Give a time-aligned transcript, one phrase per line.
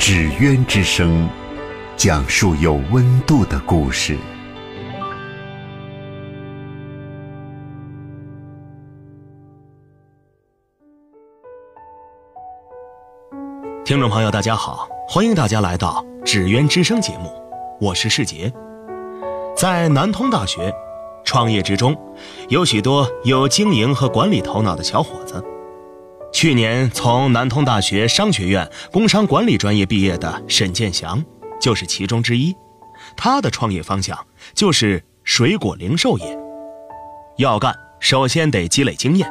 [0.00, 1.28] 纸鸢之声，
[1.94, 4.16] 讲述有温度的故事。
[13.84, 17.30] 听众朋友，大家好，欢迎大家来到纸鸢之声节目，
[17.78, 18.50] 我是世杰。
[19.54, 20.74] 在南通大学，
[21.24, 21.94] 创业之中
[22.48, 25.44] 有许多有经营和管理头脑的小伙子。
[26.32, 31.22] 去年从南通大学商学院工商管理专业毕业的沈建祥，
[31.60, 32.54] 就是其中之一。
[33.16, 34.16] 他的创业方向
[34.54, 36.38] 就是水果零售业。
[37.36, 39.28] 要干，首先得积累经验。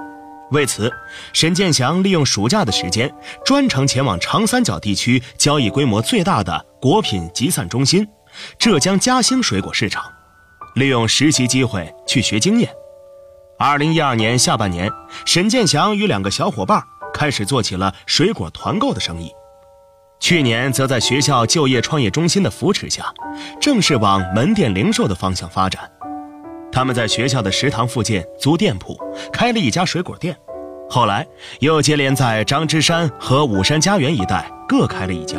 [0.51, 0.91] 为此，
[1.31, 3.11] 沈建祥利用暑假的时间，
[3.45, 8.05] 专程前往长三角地区交易规模最大的果品集散中心——
[8.59, 10.03] 浙江嘉兴水果市场，
[10.75, 12.69] 利用实习机会去学经验。
[13.59, 14.89] 二零一二年下半年，
[15.25, 16.81] 沈建祥与两个小伙伴
[17.13, 19.31] 开始做起了水果团购的生意。
[20.19, 23.05] 去年则在学校就业创业中心的扶持下，
[23.59, 25.89] 正式往门店零售的方向发展。
[26.71, 28.97] 他们在学校的食堂附近租店铺，
[29.31, 30.37] 开了一家水果店。
[30.89, 31.25] 后来
[31.59, 35.37] 又接连在张之山和武山家园一带各开了一家。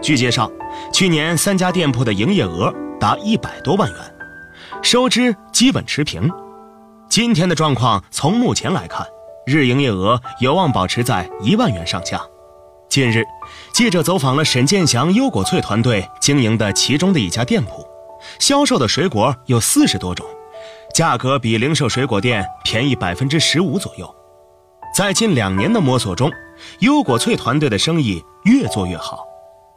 [0.00, 0.50] 据介绍，
[0.92, 3.98] 去年三家店铺的营业额达一百多万元，
[4.82, 6.30] 收支基本持平。
[7.08, 9.06] 今天的状况，从目前来看，
[9.46, 12.20] 日营业额有望保持在一万元上下。
[12.88, 13.24] 近日，
[13.72, 17.86] 记者走访了沈建祥优果翠团队经营的其中的一家店铺，
[18.40, 20.26] 销售的水果有四十多种，
[20.92, 24.12] 价格比零售水果店便宜百分之十五左右。
[24.92, 26.28] 在近两年的摸索中，
[26.80, 29.24] 优果翠团队的生意越做越好。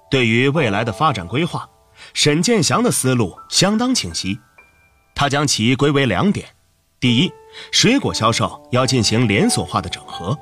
[0.10, 1.70] 对于未来的发展规划，
[2.16, 4.40] 沈建祥的思路相当清晰，
[5.14, 6.48] 他将其归为两点。
[7.00, 7.32] 第一，
[7.72, 10.38] 水果销售要进行连锁化的整合。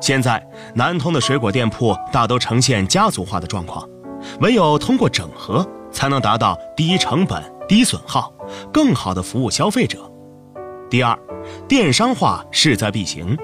[0.00, 0.42] 现在
[0.74, 3.86] 南通的水果店铺大都呈现家族化的状况，
[4.40, 8.32] 唯有通过整合，才能达到低成本、低损耗，
[8.72, 10.10] 更好的服务消费者。
[10.88, 11.18] 第二，
[11.68, 13.36] 电商化势在必行。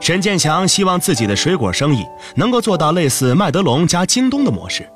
[0.00, 2.04] 沈建祥希望自己的水果生意
[2.34, 4.90] 能够做到类似麦德龙加京东的模式，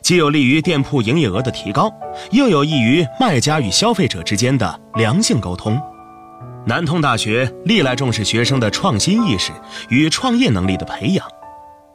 [0.00, 1.88] 既有利于店铺营业额的提高，
[2.32, 5.80] 又有益于卖家与消费者之间的良性沟通。
[6.64, 9.50] 南通大学历来重视学生的创新意识
[9.88, 11.26] 与创业能力的培养，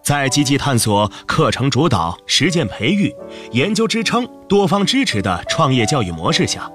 [0.03, 3.16] 在积极探索课程主导、实践培育、
[3.51, 6.69] 研究支撑、多方支持的创业教育模式下，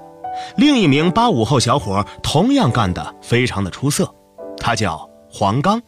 [0.57, 4.11] 另一名八五后小伙同样干得非常的出色，
[4.57, 5.79] 他叫黄刚，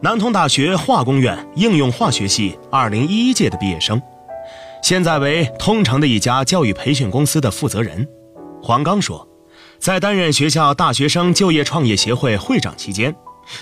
[0.00, 4.00] 南通大学化工院应用化学系二零一一届的毕业生，
[4.84, 8.06] 现在为通城的一家教育培训公司的负责人。
[8.62, 9.31] 黄刚说。
[9.82, 13.12] 在担任学校大学生就业创业协会会长期间，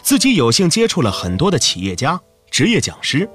[0.02, 2.20] 自己有幸接触了很多的企业家、
[2.50, 3.26] 职业讲师。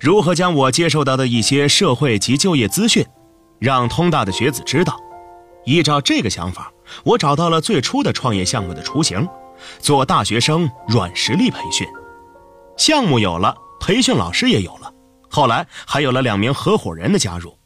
[0.00, 3.06] 如何将我接受到的一些社会及就业资讯，
[3.58, 4.98] 让通大的学子知道？
[5.64, 6.70] 依照这个想法，
[7.04, 9.26] 我找到了最初的创业项目的雏形，
[9.78, 11.88] 做大学生软实力培训。
[12.76, 14.92] 项目有了，培训老师也有了，
[15.30, 17.56] 后来还有了两名合伙人的加入。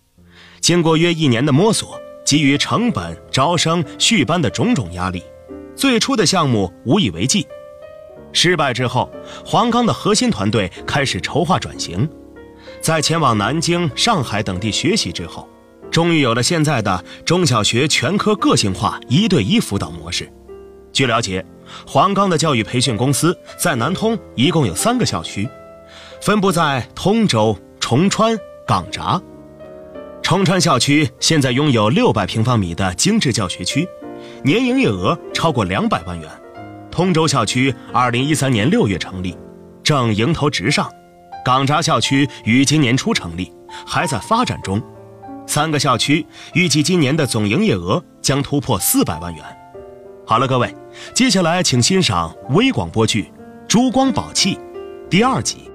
[0.60, 2.00] 经过约一年的摸索。
[2.28, 5.22] 基于成本、招生、续班的种种压力，
[5.74, 7.48] 最初的项目无以为继。
[8.34, 9.10] 失败之后，
[9.46, 12.06] 黄冈的核心团队开始筹划转型。
[12.82, 15.48] 在前往南京、上海等地学习之后，
[15.90, 20.30] 终于有了现在的中小学全科个性化一对一辅导模式。
[20.92, 21.42] 据了解，
[21.86, 25.48] 黄冈的教育培训公司在南通一共有三个校区，
[26.20, 29.18] 分布在通州、崇川、港闸。
[30.22, 33.88] 崇川校区现在拥有六百平方米的精致教学区，
[34.42, 36.28] 年营业额超过两百万元。
[36.90, 39.36] 通州校区二零一三年六月成立，
[39.82, 40.90] 正迎头直上。
[41.44, 43.50] 港闸校区于今年初成立，
[43.86, 44.82] 还在发展中。
[45.46, 49.42] 三个校区预计今年的总营业额将突破四百万元。
[50.26, 50.74] 好了，各位，
[51.14, 53.22] 接下来请欣赏微广播剧
[53.66, 54.56] 《珠光宝气》
[55.08, 55.67] 第二集。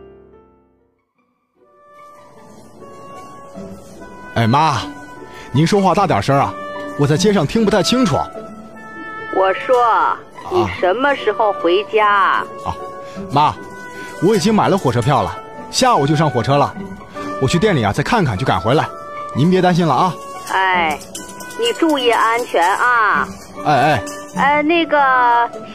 [4.36, 4.78] 哎妈，
[5.52, 6.52] 您说话大点声啊！
[6.98, 8.18] 我在街上听不太清楚。
[9.36, 9.76] 我说，
[10.52, 12.08] 你什么时候回家？
[12.66, 12.74] 啊，
[13.32, 13.54] 妈，
[14.24, 15.36] 我已经买了火车票了，
[15.70, 16.74] 下午就上火车了。
[17.42, 18.88] 我去店里啊再看看就赶回来，
[19.36, 20.14] 您别担心了啊。
[20.52, 20.98] 哎，
[21.60, 23.28] 你注意安全啊！
[23.66, 24.04] 哎哎，
[24.36, 24.98] 哎，那个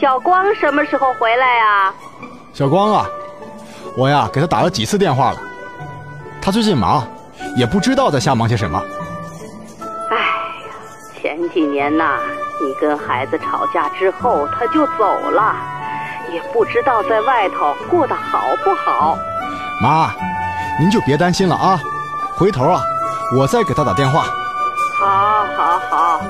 [0.01, 1.93] 小光什么时候回来呀？
[2.53, 3.05] 小光啊，
[3.95, 5.39] 我呀给他打了几次电话了，
[6.41, 7.07] 他最近忙，
[7.55, 8.81] 也不知道在瞎忙些什么。
[10.09, 10.23] 哎呀，
[11.21, 12.17] 前几年呐，
[12.61, 15.55] 你跟孩子吵架之后他就走了，
[16.31, 19.17] 也不知道在外头过得好不好。
[19.81, 20.11] 妈，
[20.79, 21.79] 您就别担心了啊，
[22.35, 22.81] 回头啊
[23.37, 24.25] 我再给他打电话。
[24.97, 26.21] 好，好，好，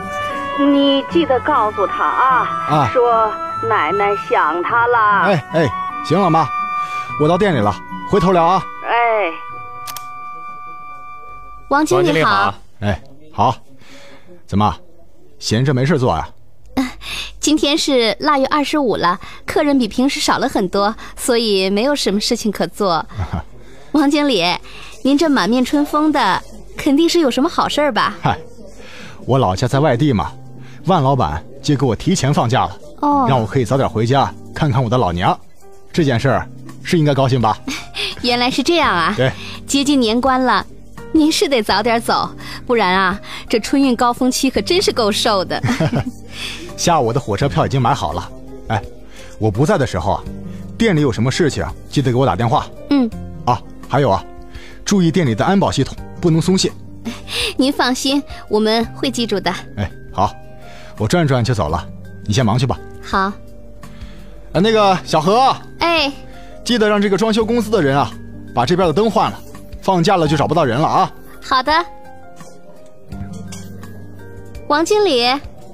[0.60, 3.32] 你记得告诉他啊，啊说
[3.68, 4.98] 奶奶想他了。
[5.24, 5.70] 哎哎，
[6.06, 6.48] 行了妈，
[7.22, 7.74] 我到店里了，
[8.12, 8.62] 回头聊啊。
[8.88, 9.32] 哎，
[11.70, 13.02] 王经理理好好，，哎，
[13.32, 13.56] 好，
[14.48, 14.76] 怎么
[15.38, 16.28] 闲着没事做呀？
[17.40, 23.06] 今天是腊月二十五了，客人比平时少了很多，所以没有什么事情可做。
[23.94, 24.44] 王经理，
[25.04, 26.42] 您这满面春风的，
[26.76, 28.16] 肯定是有什么好事儿吧？
[28.22, 28.38] 嗨，
[29.26, 30.32] 我老家在外地嘛，
[30.86, 35.38] 万老板就给我提前放假了，哦，让我可以早点回家看看我的老娘。
[35.94, 36.48] 这件事儿
[36.84, 37.58] 是应该高兴吧？
[38.22, 39.14] 原来是这样啊！
[39.16, 39.32] 对，
[39.66, 40.66] 接近年关了，
[41.12, 42.30] 您是得早点走，
[42.66, 45.62] 不然啊，这春运高峰期可真是够受的。
[46.78, 48.32] 下午的火车票已经买好了。
[48.68, 48.82] 哎，
[49.38, 50.24] 我不在的时候啊，
[50.78, 53.10] 店里有什么事情记得给我打电话嗯，
[53.46, 53.62] 啊。
[53.88, 54.24] 还有啊，
[54.86, 56.72] 注意店里的安保系统，不能松懈。
[57.58, 59.52] 您放心，我们会记住的。
[59.78, 60.32] 哎，好，
[60.98, 61.84] 我转转就走了，
[62.26, 62.78] 你先忙去吧。
[63.02, 63.34] 好，啊，
[64.54, 66.12] 那个小何，哎，
[66.64, 68.12] 记得让这个装修公司的人啊，
[68.54, 69.42] 把这边的灯换了。
[69.82, 71.12] 放假了就找不到人了啊。
[71.42, 71.72] 好的。
[74.68, 75.28] 王经理，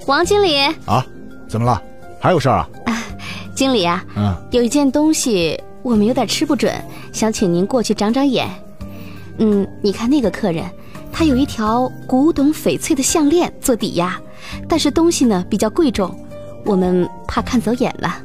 [0.08, 1.06] 王经理，啊，
[1.48, 1.82] 怎么了？
[2.20, 2.70] 还有事儿啊？
[3.54, 6.74] 经理啊，嗯，有一件东西我们有点吃不准，
[7.12, 8.50] 想请您过去长长眼。
[9.38, 10.64] 嗯，你看那个客人，
[11.12, 14.18] 他有一条古董翡翠的项链做抵押，
[14.68, 16.10] 但是东西呢比较贵重，
[16.66, 18.16] 我们怕看走眼了。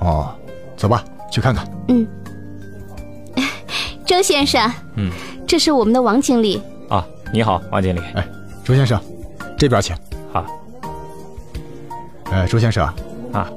[0.00, 0.34] 哦，
[0.76, 1.64] 走吧，去看看。
[1.86, 2.06] 嗯，
[4.06, 5.10] 周先生，嗯，
[5.48, 6.62] 这是我们的王经理。
[6.88, 8.00] 啊，你好，王经理。
[8.14, 8.26] 哎，
[8.64, 9.00] 周先生，
[9.58, 9.96] 这边请。
[10.32, 10.46] 好，
[12.30, 12.86] 呃，周先生，
[13.32, 13.50] 啊，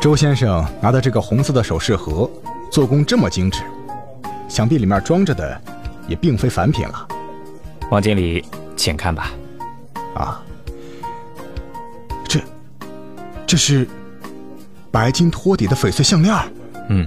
[0.00, 2.28] 周先生拿的这个红色的首饰盒，
[2.68, 3.62] 做工这么精致，
[4.48, 5.60] 想必里面装着的
[6.08, 7.06] 也并非凡品了
[7.90, 8.44] 王经理，
[8.76, 9.30] 请看吧。
[10.14, 10.42] 啊。
[12.24, 12.40] 这，
[13.46, 13.88] 这是
[14.90, 16.34] 白金托底的翡翠项链。
[16.88, 17.06] 嗯，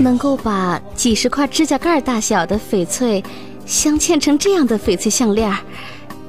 [0.00, 3.22] 能够把几十块指甲盖大小的翡翠
[3.64, 5.52] 镶嵌成这样的翡翠项链，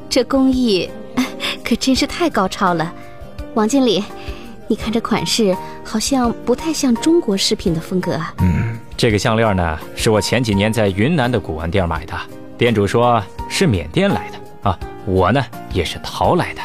[0.10, 1.26] 这工艺哎
[1.64, 2.94] 可真是太高超了。
[3.54, 4.04] 王经理，
[4.68, 8.34] 你看这款式好像不太像中国饰品的风格啊。
[8.40, 12.14] 嗯，这个项链呢，是我前几年在云南的古玩店买的，
[12.58, 16.62] 店主说是缅甸来的啊，我呢也是淘来的。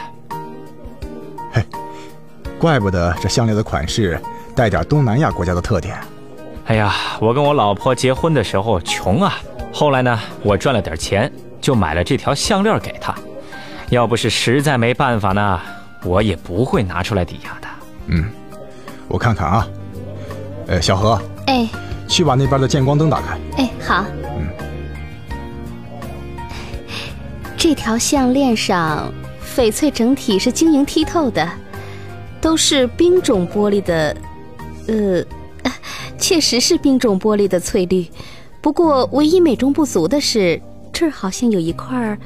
[1.53, 1.65] 嘿
[2.59, 4.21] 怪不得这项链的款式
[4.55, 5.99] 带点东南亚国家的特点。
[6.67, 9.35] 哎呀，我跟我老婆结婚的时候穷啊，
[9.73, 11.31] 后来呢，我赚了点钱，
[11.61, 13.14] 就买了这条项链给她。
[13.91, 15.61] 要不是实在没办法呢，
[16.05, 17.69] 我也不会拿出来抵押的。
[18.06, 18.25] 嗯，
[19.09, 19.69] 我看看啊。
[20.69, 21.69] 呃，小何，哎
[22.09, 23.38] 去把那边的见光灯打开。
[23.59, 24.05] 哎，好。
[27.57, 29.12] 这条项链上
[29.54, 31.49] 翡翠整体是晶莹剔透的，
[32.40, 34.16] 都是冰种玻璃的，
[34.88, 35.21] 呃，
[35.62, 35.73] 啊
[36.23, 38.07] 确实是冰种玻璃的翠绿。
[38.61, 40.62] 不过唯一美中不足的是，
[40.93, 42.17] 这儿好像有一块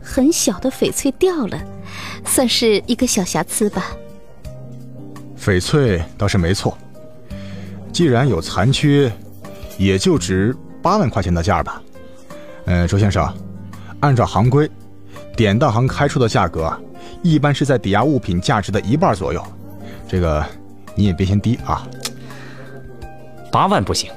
[0.00, 1.60] 很小的翡翠掉了，
[2.24, 3.84] 算是一个小瑕疵吧。
[5.36, 6.78] 翡翠倒是没错，
[7.92, 9.12] 既然有残缺，
[9.76, 11.82] 也就值八万块钱的价吧。
[12.66, 13.28] 呃，周先生，
[13.98, 14.70] 按照行规，
[15.36, 16.72] 典当行开出的价格，
[17.22, 19.44] 一般是在抵押物品价值的一半左右。
[20.06, 20.46] 这个
[20.94, 21.84] 你也别嫌低啊。
[23.56, 24.10] 八万不行，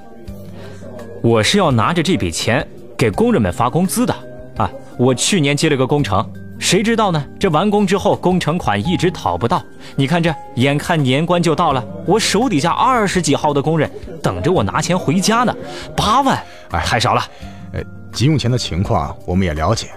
[1.22, 2.68] 我是要拿着这笔钱
[2.98, 4.14] 给工人们发工资的
[4.58, 4.70] 啊！
[4.98, 6.30] 我去年接了个工程，
[6.60, 7.26] 谁知道呢？
[7.40, 9.64] 这完工之后，工程款一直讨不到。
[9.96, 13.90] 你看这，眼看年关就到了，我手底下二十几号的工人
[14.22, 15.56] 等着我拿钱回家呢。
[15.96, 16.38] 八万，
[16.72, 17.22] 哎太少了。
[17.72, 17.82] 呃，
[18.12, 19.88] 急用钱的情况我们也了解，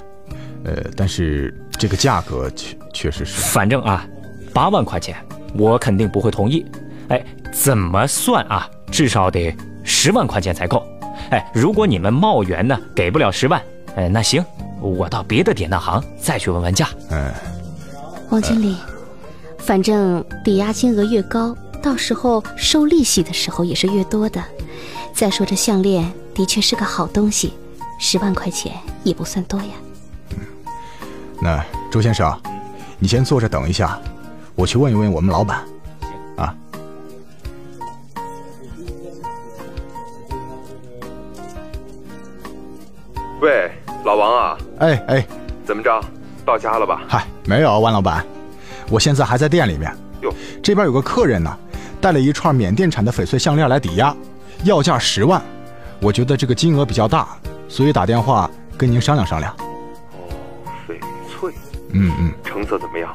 [0.62, 3.40] 呃，但是这个价格确确实是……
[3.40, 4.06] 反正啊，
[4.54, 5.16] 八万块钱
[5.58, 6.64] 我肯定不会同意。
[7.08, 7.20] 哎，
[7.50, 8.70] 怎么算啊？
[8.92, 10.86] 至少得十万块钱才够。
[11.30, 13.60] 哎，如果你们茂源呢给不了十万，
[13.96, 14.44] 哎，那行，
[14.80, 16.88] 我到别的典当行再去问问价。
[17.10, 17.32] 嗯、
[18.28, 18.76] 王经理，
[19.58, 24.42] 反正抵押金额越高，到时候收利息的时候也是越多的。
[25.14, 27.54] 再说这项链的确是个好东西，
[27.98, 29.72] 十万块钱也不算多呀。
[31.40, 32.38] 那周先生，
[32.98, 33.98] 你先坐着等一下，
[34.54, 35.64] 我去问一问我们老板。
[43.42, 43.68] 喂，
[44.04, 45.26] 老王啊，哎哎，
[45.66, 46.00] 怎么着？
[46.46, 47.02] 到家了吧？
[47.08, 48.24] 嗨，没有，万老板，
[48.88, 49.92] 我现在还在店里面。
[50.20, 50.32] 哟，
[50.62, 51.58] 这边有个客人呢，
[52.00, 54.14] 带了一串缅甸产的翡翠项链来抵押，
[54.62, 55.42] 要价十万。
[56.00, 57.30] 我觉得这个金额比较大，
[57.66, 59.52] 所以打电话跟您商量商量。
[60.12, 60.30] 哦，
[60.86, 60.94] 翡
[61.28, 61.52] 翠，
[61.90, 63.12] 嗯嗯，成色怎么样？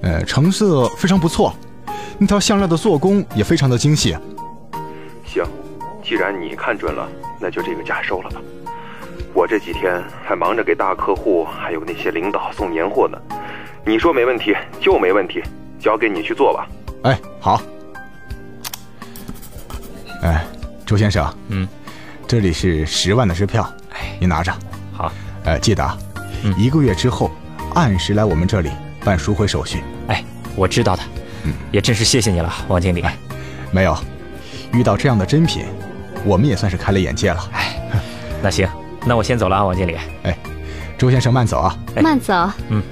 [0.00, 1.54] 呃，成色非常不错，
[2.16, 4.16] 那条项链的做工也非常的精细。
[5.26, 5.44] 行，
[6.02, 7.06] 既然你看准了，
[7.40, 8.40] 那就这个价收了吧。
[9.34, 13.18] 我这几天还忙着给大客户还有那些领导送年货呢。
[13.84, 15.42] 你说没问题就没问题，
[15.78, 16.66] 交给你去做吧。
[17.02, 17.60] 哎，好。
[20.22, 20.44] 哎，
[20.84, 21.68] 周先生，嗯，
[22.26, 23.62] 这里是十万的支票，
[23.92, 24.52] 哎，您拿着。
[24.92, 25.12] 好，
[25.44, 25.96] 呃，记得啊，
[26.42, 27.30] 嗯一个月之后
[27.74, 28.70] 按时来我们这里
[29.04, 29.84] 办赎回手续。
[30.08, 30.24] 哎，
[30.56, 31.02] 我知道的。
[31.44, 33.02] 嗯，也真是谢谢你了，王经理。
[33.02, 33.16] 哎
[33.72, 33.94] 没有，
[34.72, 35.66] 遇到这样的珍品，
[36.26, 37.50] 我们也算是开了眼界了。
[37.52, 37.76] 哎，
[38.42, 38.68] 那行，
[39.06, 39.96] 那我先走了啊，王经理。
[40.24, 40.36] 哎，
[40.98, 41.78] 周先生慢走啊。
[41.94, 42.34] 哎慢走。
[42.68, 42.82] 嗯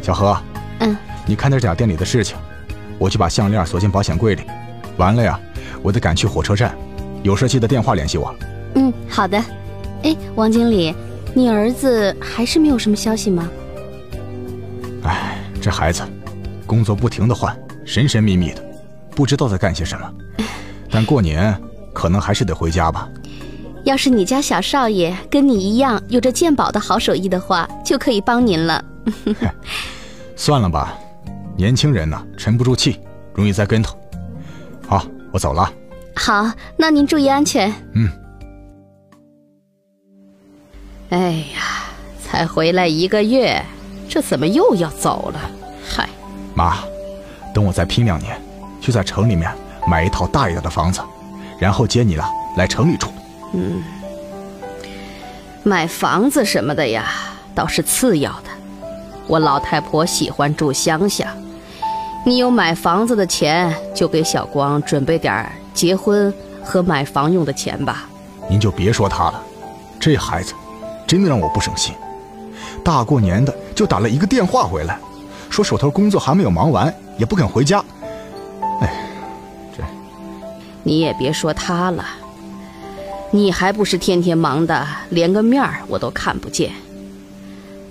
[0.00, 0.36] 小何，
[0.80, 0.96] 嗯，
[1.26, 2.34] 你看着点店里的事情，
[2.98, 4.42] 我去把项链锁进保险柜里。
[4.96, 5.38] 完了呀，
[5.82, 6.74] 我得赶去火车站，
[7.22, 8.34] 有事记得电话联系我。
[8.74, 9.38] 嗯，好的。
[10.04, 10.94] 哎，王经理，
[11.34, 13.46] 你儿子还是没有什么消息吗？
[15.04, 16.02] 哎，这孩子，
[16.66, 18.64] 工作不停的换，神神秘秘的，
[19.10, 20.10] 不知道在干些什么。
[20.90, 21.54] 但过年
[21.98, 23.08] 可能还是得回家吧。
[23.82, 28.84] 要是你家小少爷跟你一样有着鉴宝的好手艺的话，就可以帮您了。
[30.36, 30.96] 算了吧，
[31.56, 33.00] 年轻人呢，沉不住气，
[33.34, 33.98] 容易栽跟头。
[34.86, 35.72] 好，我走了。
[36.14, 37.74] 好，那您注意安全。
[37.94, 38.08] 嗯。
[41.10, 41.82] 哎呀，
[42.22, 43.60] 才回来一个月，
[44.08, 45.40] 这怎么又要走了？
[45.84, 46.08] 嗨，
[46.54, 46.76] 妈，
[47.52, 48.40] 等我再拼两年，
[48.80, 49.50] 就在城里面
[49.84, 51.00] 买一套大一点的房子，
[51.58, 52.24] 然后接你了
[52.56, 53.08] 来城里住。
[53.52, 53.82] 嗯
[55.64, 57.10] 买房子什么的呀，
[57.54, 58.44] 倒是次要的。
[59.26, 61.34] 我老太婆喜欢住乡下，
[62.24, 66.32] 你有买房子的钱，就给小光准备点结婚
[66.64, 68.08] 和买房用的钱吧。
[68.48, 69.42] 您就别说他了，
[70.00, 70.54] 这孩子
[71.06, 71.94] 真的让我不省心。
[72.82, 74.98] 大过年的就打了一个电话回来，
[75.50, 77.84] 说手头工作还没有忙完，也不肯回家。
[80.88, 82.02] 你也别说他了，
[83.30, 86.72] 你还不是天天忙的，连个面儿我都看不见。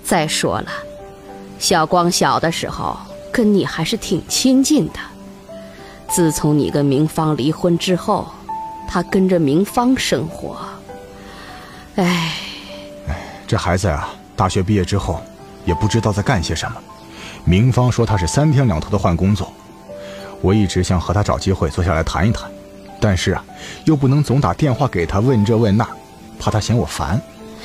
[0.02, 0.66] 再说了，
[1.60, 2.98] 小光小的时候
[3.30, 4.98] 跟你还是挺亲近的。
[6.08, 8.26] 自从你跟明芳离婚之后，
[8.88, 10.58] 他跟着明芳生活。
[11.94, 12.34] 哎，
[13.46, 15.22] 这孩子呀、大学毕业之后
[15.64, 16.76] 也不知道在干些什么。
[17.44, 19.52] 明芳说他是三天两头的换工作，
[20.40, 22.50] 我一直想和他找机会坐下来谈一谈，
[23.00, 23.44] 但是啊，
[23.84, 25.88] 又不能总打电话给他问这问那，
[26.38, 27.20] 怕他嫌我烦。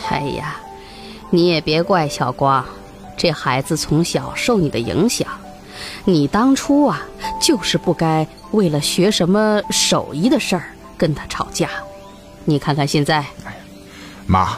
[0.09, 0.57] 哎呀，
[1.29, 2.63] 你也别怪小光，
[3.17, 5.27] 这孩子从小受你的影响，
[6.05, 7.01] 你当初啊
[7.41, 10.63] 就是不该为了学什么手艺的事儿
[10.97, 11.69] 跟他吵架。
[12.45, 13.25] 你看看现在，
[14.27, 14.57] 妈，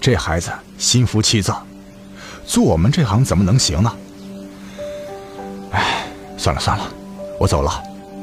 [0.00, 1.62] 这孩子心浮气躁，
[2.46, 3.92] 做我们这行怎么能行呢？
[5.72, 6.06] 哎，
[6.38, 6.84] 算了算了，
[7.38, 7.82] 我走了，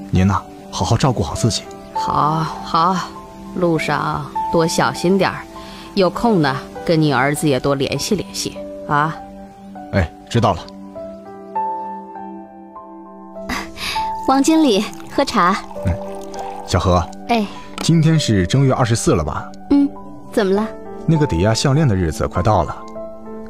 [0.10, 1.62] 您呢，好好照顾好自己。
[2.06, 2.96] 好好，
[3.56, 5.42] 路上多小心点儿，
[5.96, 8.56] 有空呢跟你儿子也多联系联系
[8.88, 9.16] 啊。
[9.92, 10.60] 哎，知道了。
[14.28, 15.58] 王经理，喝茶。
[15.88, 15.94] 嗯
[16.68, 17.44] 小何，哎，
[17.80, 19.50] 今天是正月二十四了吧？
[19.72, 19.90] 嗯，
[20.32, 20.68] 怎么了？
[21.08, 22.78] 那个抵押项链的日子快到了，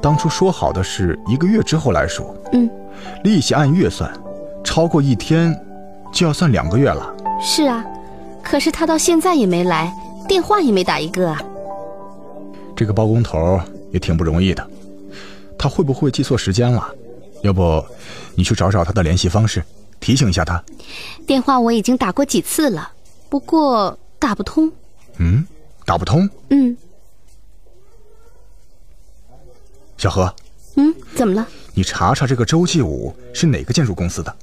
[0.01, 2.69] 当初说好的是一个月之后来赎，嗯，
[3.25, 4.09] 利息按月算，
[4.63, 5.53] 超过一天
[6.09, 7.13] 就要算两个月了。
[7.41, 7.83] 是啊，
[8.45, 9.91] 可是他到现在也没来，
[10.29, 11.41] 电话也没打一个啊。
[12.75, 13.59] 这个包工头
[13.91, 14.65] 也挺不容易的，
[15.57, 16.87] 他会不会记错时间了？
[17.41, 17.83] 要不
[18.35, 19.63] 你去找找他的联系方式，
[19.99, 20.63] 提醒一下他。
[21.25, 22.91] 电话我已经打过几次了，
[23.29, 24.71] 不过打不通。
[25.17, 25.45] 嗯，
[25.83, 26.29] 打不通。
[26.49, 26.77] 嗯
[29.97, 30.33] 小何，
[30.75, 31.47] 嗯，怎么了？
[31.73, 34.35] 你查查这个周继武是哪个建筑公司的？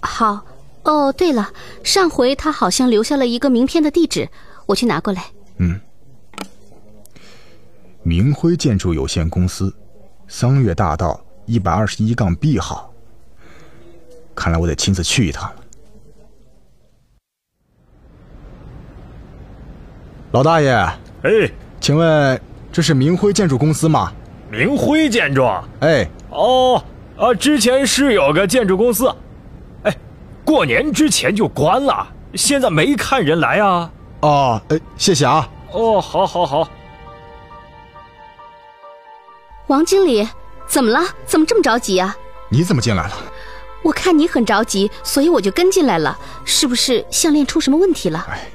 [0.00, 0.44] 好。
[0.84, 1.52] 哦，对了，
[1.84, 4.28] 上回他好像留下了一个名片的地址，
[4.66, 5.24] 我去拿过来。
[5.58, 5.80] 嗯，
[8.02, 9.72] 明辉建筑有限公司，
[10.26, 12.92] 桑月大道一百二十一杠 B 号。
[14.34, 15.56] 看来我得亲自去一趟了。
[20.32, 20.70] 老大爷，
[21.22, 22.40] 哎，请问
[22.72, 24.12] 这是明辉建筑公司吗？
[24.50, 25.44] 明辉建筑。
[25.80, 26.82] 哎，哦，
[27.16, 29.14] 啊，之前是有个建筑公司，哎，
[30.52, 33.90] 过年之前就关了，现在没看人来啊。
[34.20, 35.48] 哦，哎，谢谢啊。
[35.70, 36.68] 哦，好，好，好。
[39.68, 40.28] 王经理，
[40.68, 41.00] 怎么了？
[41.24, 42.14] 怎么这么着急啊？
[42.50, 43.14] 你怎么进来了？
[43.82, 46.18] 我看你很着急，所以我就跟进来了。
[46.44, 48.26] 是不是项链出什么问题了？
[48.28, 48.46] 哎，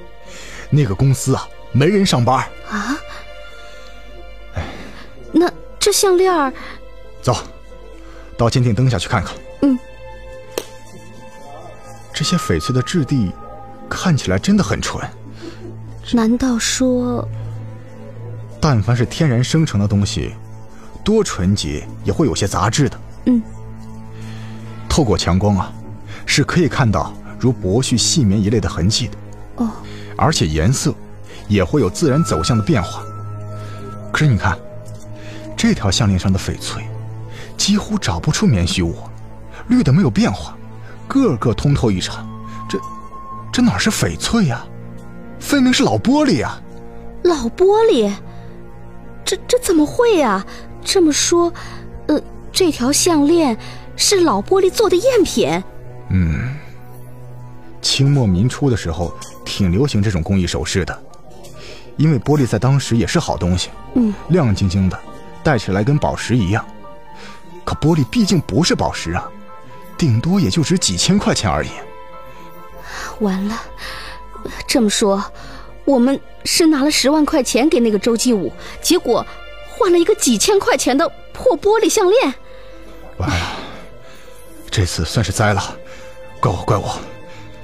[0.70, 2.48] 那个公司啊，没人上班。
[2.70, 2.96] 啊？
[4.54, 4.64] 哎，
[5.32, 6.54] 那这项链……
[7.24, 7.36] 走，
[8.38, 9.36] 到鉴定灯下去看看。
[9.64, 9.80] 嗯。
[12.18, 13.32] 这些翡翠的质地
[13.88, 15.08] 看起来真的很纯。
[16.14, 17.24] 难道说……
[18.60, 20.34] 但凡是天然生成的东西。
[21.04, 23.00] 多纯洁也会有些杂质的。
[23.28, 23.40] 嗯，
[24.90, 25.72] 透过强光啊，
[26.26, 29.18] 是可以看到如薄絮、细棉一类的痕迹的。
[29.64, 29.70] 哦，
[30.18, 30.92] 而且颜色
[31.48, 33.04] 也会有自然走向的变化。
[34.12, 34.58] 可是你看，
[35.56, 36.84] 这条项链上的翡翠，
[37.56, 38.96] 几乎找不出棉絮物，
[39.68, 40.57] 绿的没有变化，
[41.08, 42.28] 个个通透异常。
[42.70, 42.80] 这，
[43.52, 44.66] 这哪是翡翠呀？
[45.40, 46.60] 分明是老玻璃呀！
[47.24, 48.12] 老玻璃？
[49.24, 50.46] 这这怎么会呀？
[50.84, 51.54] 这么说，
[52.08, 52.22] 呃，
[52.52, 53.58] 这条项链
[53.96, 55.64] 是老玻璃做的赝品。
[56.10, 56.56] 嗯，
[57.82, 60.98] 清末民初的时候挺流行这种工艺首饰的，
[61.98, 64.98] 因为玻璃在当时也是好东西，嗯，亮晶晶的，
[65.44, 66.66] 戴起来跟宝石一样。
[67.66, 69.30] 可玻璃毕竟不是宝石啊，
[69.98, 71.70] 顶多也就值几千块钱而已。
[73.20, 73.60] 完了，
[74.68, 75.24] 这么说，
[75.86, 78.52] 我们是拿了十万块钱给那个周继武，
[78.82, 79.26] 结果。
[79.80, 82.34] 换了一个几千块钱的破玻璃项链，
[83.18, 83.46] 完了，
[84.72, 85.62] 这次算是栽了，
[86.40, 87.00] 怪我怪我，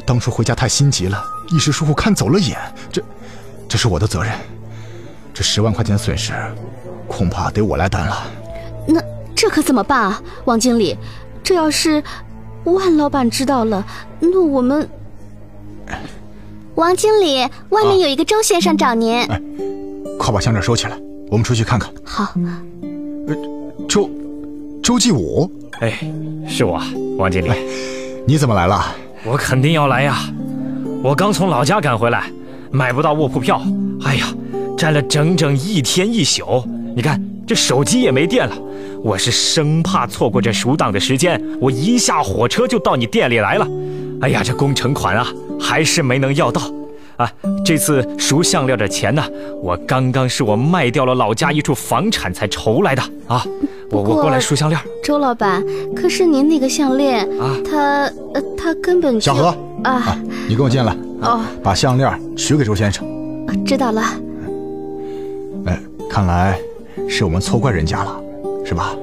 [0.05, 2.55] 当初回家太心急了，一时疏忽看走了眼，
[2.91, 3.01] 这，
[3.67, 4.31] 这是我的责任，
[5.33, 6.33] 这十万块钱的损失，
[7.07, 8.31] 恐怕得我来担了。
[8.87, 9.01] 那
[9.35, 10.95] 这可怎么办啊，王经理？
[11.43, 12.01] 这要是
[12.63, 13.85] 万老板知道了，
[14.19, 14.87] 那我们……
[16.75, 19.41] 王经理，外面有一个周先生找您，哎，
[20.17, 20.97] 快把项链收起来。
[21.29, 21.91] 我们出去看看。
[22.03, 22.33] 好。
[23.27, 23.35] 呃，
[23.87, 24.09] 周，
[24.81, 25.51] 周继武。
[25.79, 25.99] 哎，
[26.47, 26.81] 是我，
[27.17, 27.49] 王经理。
[28.25, 28.83] 你怎么来了？
[29.25, 30.17] 我肯定要来呀！
[31.03, 32.31] 我刚从老家赶回来，
[32.71, 33.61] 买不到卧铺票。
[34.03, 34.33] 哎呀，
[34.77, 36.63] 站了整整一天一宿。
[36.95, 38.55] 你看这手机也没电了。
[39.01, 43.67] 我是生怕错过这赎档的时间，我一下火车就到你店里来了。
[44.21, 45.27] 哎呀，这工程款啊，
[45.59, 46.61] 还是没能要到。
[47.17, 47.31] 啊，
[47.63, 49.23] 这次赎项链的钱呢？
[49.61, 53.45] 我刚刚是我卖掉了老家一处房产才筹来的啊！
[53.91, 54.81] 我我过来赎项链。
[55.03, 55.63] 周老板，
[55.95, 63.05] 可是您那个项链啊，它呃，它根本小何啊，你跟我进来哦，把项链取给周先生。
[63.63, 64.01] 知道了。
[65.67, 65.79] 哎，
[66.09, 66.57] 看来
[67.09, 68.21] 是我们错怪人家了，
[68.65, 68.95] 是吧？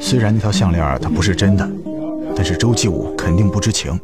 [0.00, 1.68] 虽然那条项链它不是真的，
[2.36, 3.98] 但是周继武肯定不知情，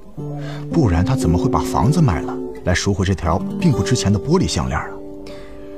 [0.73, 2.37] 不然他怎么会把房子卖了？
[2.65, 4.89] 来赎回这条并不值钱的玻璃项链啊！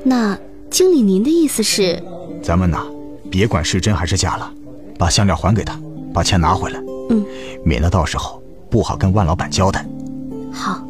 [0.04, 2.02] 那经理，您的意思是？
[2.42, 2.84] 咱们呐，
[3.30, 4.52] 别管是真还是假了，
[4.98, 5.78] 把项链还给他，
[6.12, 6.80] 把钱拿回来。
[7.10, 7.24] 嗯，
[7.64, 9.86] 免得到时候不好跟万老板交代。
[10.52, 10.84] 好，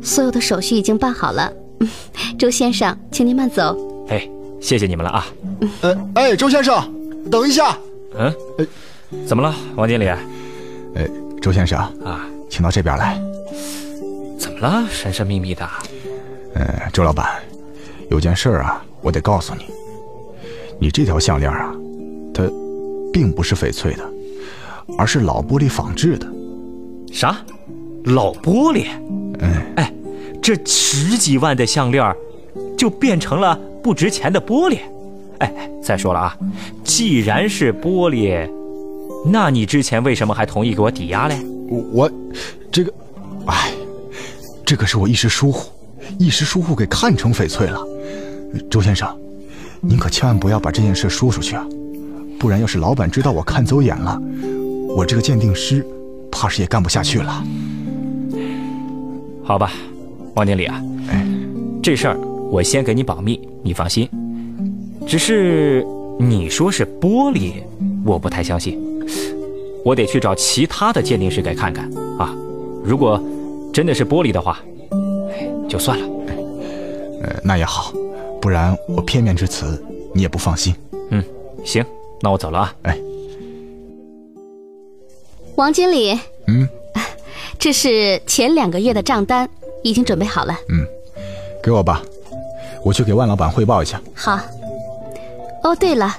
[0.00, 1.52] 所有的手续已经办好了。
[2.38, 3.76] 周先生，请您慢走。
[4.08, 4.28] 哎，
[4.60, 5.26] 谢谢你们了啊！
[5.82, 6.92] 呃，哎，周先生，
[7.30, 7.76] 等一下。
[8.16, 8.32] 嗯，
[9.26, 10.06] 怎么了，王经理？
[10.08, 11.08] 哎，
[11.40, 12.26] 周先生啊。
[12.50, 13.20] 请到这边来，
[14.38, 14.86] 怎么了？
[14.88, 15.68] 神神秘秘的。
[16.54, 17.42] 嗯，周老板，
[18.10, 19.64] 有件事啊，我得告诉你。
[20.78, 21.74] 你这条项链啊，
[22.32, 22.44] 它
[23.12, 24.08] 并不是翡翠的，
[24.96, 26.28] 而是老玻璃仿制的。
[27.12, 27.36] 啥？
[28.04, 28.86] 老玻璃？
[29.40, 29.74] 嗯。
[29.74, 29.92] 哎，
[30.44, 32.14] 这十几万的项链，
[32.76, 34.78] 就变成了不值钱的玻璃？
[35.38, 36.36] 哎，再说了啊，
[36.84, 38.46] 既然是玻璃，
[39.24, 41.38] 那你之前为什么还同意给我抵押嘞？
[41.94, 42.12] 我，
[42.70, 42.92] 这个，
[43.46, 43.72] 哎，
[44.66, 45.72] 这可是我一时疏忽，
[46.18, 47.80] 一时疏忽给看成翡翠了。
[48.70, 49.08] 周先生，
[49.80, 51.66] 您可千万不要把这件事说出去啊，
[52.38, 54.20] 不然要是老板知道我看走眼了，
[54.94, 55.82] 我这个鉴定师
[56.30, 57.42] 怕是也干不下去了。
[59.42, 59.72] 好吧，
[60.34, 61.24] 王经理啊，哎，
[61.82, 62.18] 这事儿
[62.50, 64.08] 我先给你保密，你放心。
[65.06, 65.86] 只是
[66.18, 67.54] 你说是玻璃，
[68.04, 68.80] 我不太相信。
[69.84, 71.84] 我得去找其他的鉴定师给看看
[72.18, 72.34] 啊！
[72.82, 73.22] 如果
[73.70, 74.58] 真的是玻璃的话，
[75.68, 76.08] 就算了。
[77.22, 77.92] 呃，那也好，
[78.40, 79.82] 不然我片面之词
[80.14, 80.74] 你也不放心。
[81.10, 81.22] 嗯，
[81.64, 81.84] 行，
[82.22, 82.74] 那我走了啊。
[82.82, 82.98] 哎，
[85.56, 86.66] 王经理，嗯，
[87.58, 89.48] 这是前两个月的账单，
[89.84, 90.56] 已经准备好了。
[90.70, 90.84] 嗯，
[91.62, 92.02] 给我吧，
[92.82, 94.00] 我去给万老板汇报一下。
[94.16, 94.40] 好。
[95.62, 96.16] 哦，对了，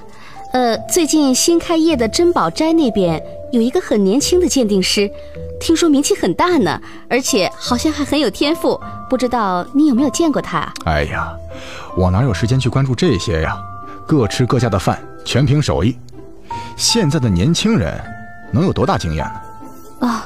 [0.53, 5.11] 呃，最近新开业的珍宝斋那边有一个很年轻的鉴定师，
[5.59, 8.79] 听说名气很大呢，而且好像还很有天赋。
[9.07, 10.71] 不知道你有没有见过他？
[10.85, 11.31] 哎呀，
[11.95, 13.55] 我哪有时间去关注这些呀？
[14.07, 15.95] 各吃各家的饭，全凭手艺。
[16.75, 17.99] 现在的年轻人
[18.51, 19.41] 能有多大经验呢？
[20.01, 20.21] 哦，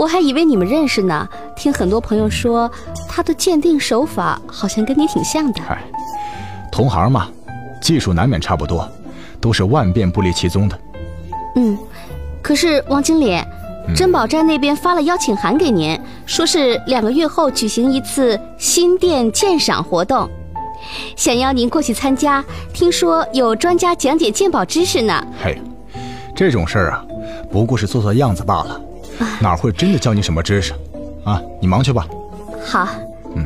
[0.00, 1.28] 我还以为你们认识呢。
[1.54, 2.70] 听很多朋友说，
[3.06, 5.60] 他的鉴定手法好像跟你挺像的。
[5.60, 5.78] 嗨，
[6.72, 7.28] 同行嘛。
[7.82, 8.88] 技术难免差不多，
[9.42, 10.78] 都是万变不离其宗的。
[11.56, 11.76] 嗯，
[12.40, 13.38] 可是王经理，
[13.94, 20.26] 珍宝斋那边发了邀请函给您，说是两个月后举行一次新店鉴赏活动，
[21.14, 22.42] 想邀您过去参加。
[22.72, 25.26] 听说有专家讲解鉴宝知识呢。
[25.42, 25.60] 嘿，
[26.34, 27.04] 这种事儿啊，
[27.52, 28.80] 不过是做做样子罢了，
[29.40, 30.72] 哪会真的教你什么知识？
[31.24, 32.06] 啊，你忙去吧。
[32.64, 32.88] 好。
[33.34, 33.44] 嗯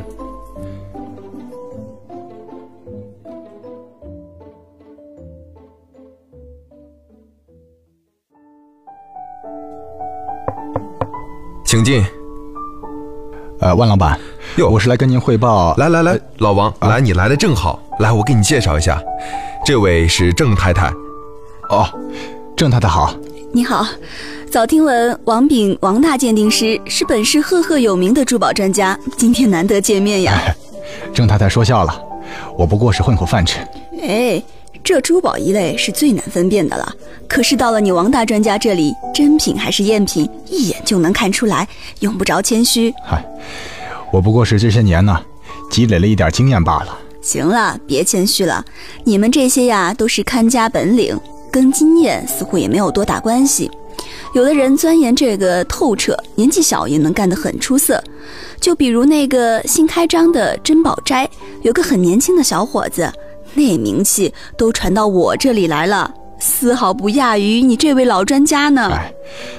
[11.64, 12.04] 请进。
[13.58, 14.18] 呃，万老板，
[14.56, 15.74] 哟，我是来跟您汇报。
[15.76, 17.80] 来来来，老王，来，你来的正好。
[17.98, 19.02] 来，我给你介绍一下，
[19.64, 20.92] 这位是郑太太。
[21.70, 21.88] 哦，
[22.56, 23.14] 郑太太好。
[23.52, 23.84] 你好，
[24.54, 30.40] 早听闻王炳王大鉴定师是本市赫赫有名的珠宝专家，今天难得见面呀。
[31.12, 32.00] 郑太太说笑了，
[32.56, 33.58] 我不过是混口饭吃。
[34.00, 34.40] 哎。
[34.84, 36.94] 这珠宝一类是最难分辨的了，
[37.26, 41.66] 可是到了你王大专家这里，真品还是赝品，一眼就能看出来，
[41.98, 42.94] 用不着谦虚。
[43.04, 43.24] 嗨，
[44.12, 45.20] 我不过是这些年呢，
[45.68, 46.96] 积累了一点经验罢了。
[47.20, 48.64] 行了，别谦虚了，
[49.02, 51.18] 你们这些呀，都是看家本领，
[51.50, 53.68] 跟经验似乎也没有多大关系。
[54.34, 58.02] 有的人钻研这个透彻，年纪小也能干得很出色。
[58.60, 61.28] 就比如那个新开张的珍宝斋，
[61.62, 63.10] 有个很年轻的小伙子。
[63.54, 68.90] 那名气都传到我这里来了，丝毫不亚于你这位老专家呢。
[68.92, 69.12] 哎，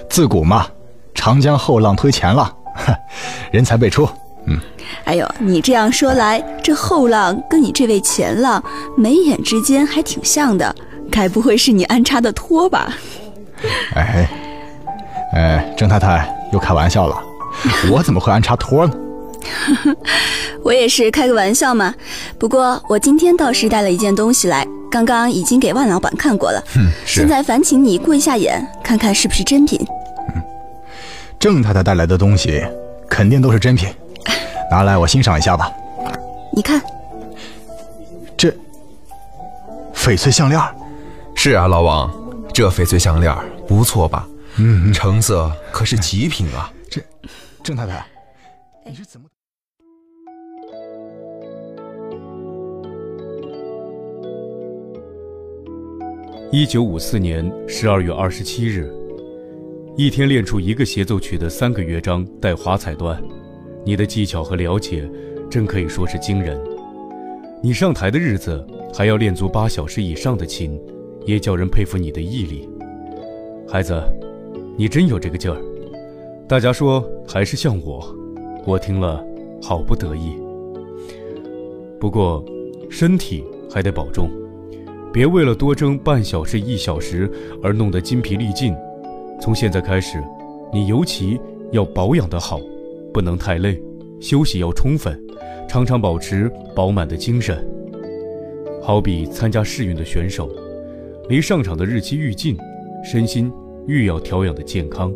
[0.09, 0.67] 自古嘛，
[1.13, 2.53] 长江后浪推前浪，
[3.51, 4.05] 人才辈出。
[4.47, 4.59] 嗯，
[5.05, 8.61] 哎呦，你这样说来，这后浪跟你这位前浪
[8.97, 10.75] 眉眼之间还挺像的，
[11.09, 12.93] 该不会是你安插的托吧？
[13.95, 14.27] 哎，
[15.35, 17.21] 哎，郑太太又开玩笑了，
[17.91, 18.93] 我怎么会安插托呢？
[20.63, 21.93] 我也是开个玩笑嘛，
[22.39, 26.63] 不过我今天倒是带了一件东西来，刚刚已经给万老板看过了。
[26.77, 29.79] 嗯，现在烦请你过一下眼，看看是不是真品。
[30.33, 30.41] 嗯，
[31.37, 32.65] 郑太太带来的东西
[33.07, 33.87] 肯定都是真品，
[34.71, 35.71] 拿来我欣赏一下吧。
[36.51, 36.81] 你看，
[38.35, 38.49] 这
[39.93, 40.59] 翡翠项链。
[41.35, 42.09] 是啊，老王，
[42.53, 43.35] 这翡翠项链
[43.67, 44.25] 不错吧？
[44.57, 46.71] 嗯，成色可是极品啊。
[46.89, 47.01] 这，
[47.61, 48.05] 郑太太，
[48.85, 49.27] 你是怎么？
[56.53, 58.89] 一九五四年十二月二十七日，
[59.97, 63.21] 一天练出一个协奏曲的三个乐章带华彩段，
[63.85, 65.09] 你的技巧和了解
[65.51, 66.57] 真可以说是惊人。
[67.61, 70.79] 你上台的日子还要练足八小时以上的琴，
[71.25, 72.69] 也叫人佩服你的毅力。
[73.67, 74.01] 孩子，
[74.77, 75.57] 你真有这个劲儿。
[76.47, 78.03] 大家说还是像我，
[78.65, 79.23] 我听了
[79.61, 80.35] 好不得意。
[81.99, 82.43] 不过，
[82.89, 84.29] 身体还得保重。
[85.13, 87.31] 别为了多争半小时、一小时
[87.63, 88.75] 而弄得筋疲力尽。
[89.41, 90.21] 从现在开始，
[90.73, 91.39] 你尤其
[91.71, 92.59] 要保养得好，
[93.13, 93.81] 不能太累，
[94.19, 95.17] 休息要充分，
[95.69, 97.65] 常常保持饱满的精神。
[98.83, 100.49] 好比参加试运的选手，
[101.29, 102.57] 离上场的日期愈近，
[103.03, 103.51] 身心
[103.87, 105.13] 愈要调养的健康，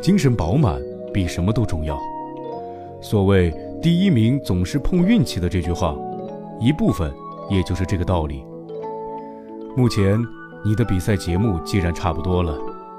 [0.00, 0.80] 精神饱满
[1.12, 1.98] 比什么都重要。
[3.00, 5.96] 所谓“第一名总是碰运气”的这句话，
[6.60, 7.12] 一部分
[7.50, 8.44] 也就是这个道理。
[9.76, 10.18] 目前，
[10.64, 12.58] 你的比赛节目既然差不多了，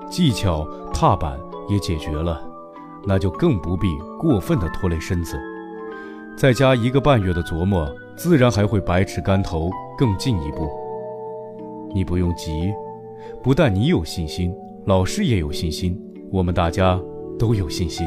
[0.10, 1.40] 技巧踏板
[1.70, 2.42] 也解决了，
[3.06, 3.88] 那就更不必
[4.20, 5.38] 过分的拖累身子。
[6.36, 10.70] 再加一个半月的琢磨，自然还会百尺竿头更进一步。
[11.94, 12.74] 你不用急，
[13.44, 14.54] 不但你有信心，
[14.86, 15.98] 老师也有信心，
[16.30, 17.00] 我们大家
[17.40, 18.06] 都有信心。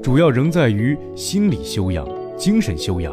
[0.00, 3.12] 主要仍在于心理修养、精神修养，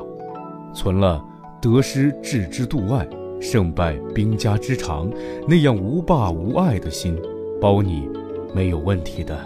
[0.76, 1.24] 存了
[1.60, 3.08] 得失置之度外。
[3.42, 5.12] 胜败兵家之长，
[5.46, 7.20] 那样无霸无碍的心，
[7.60, 8.08] 包你
[8.56, 9.38] 没有问题的。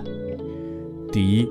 [1.11, 1.49] 第一，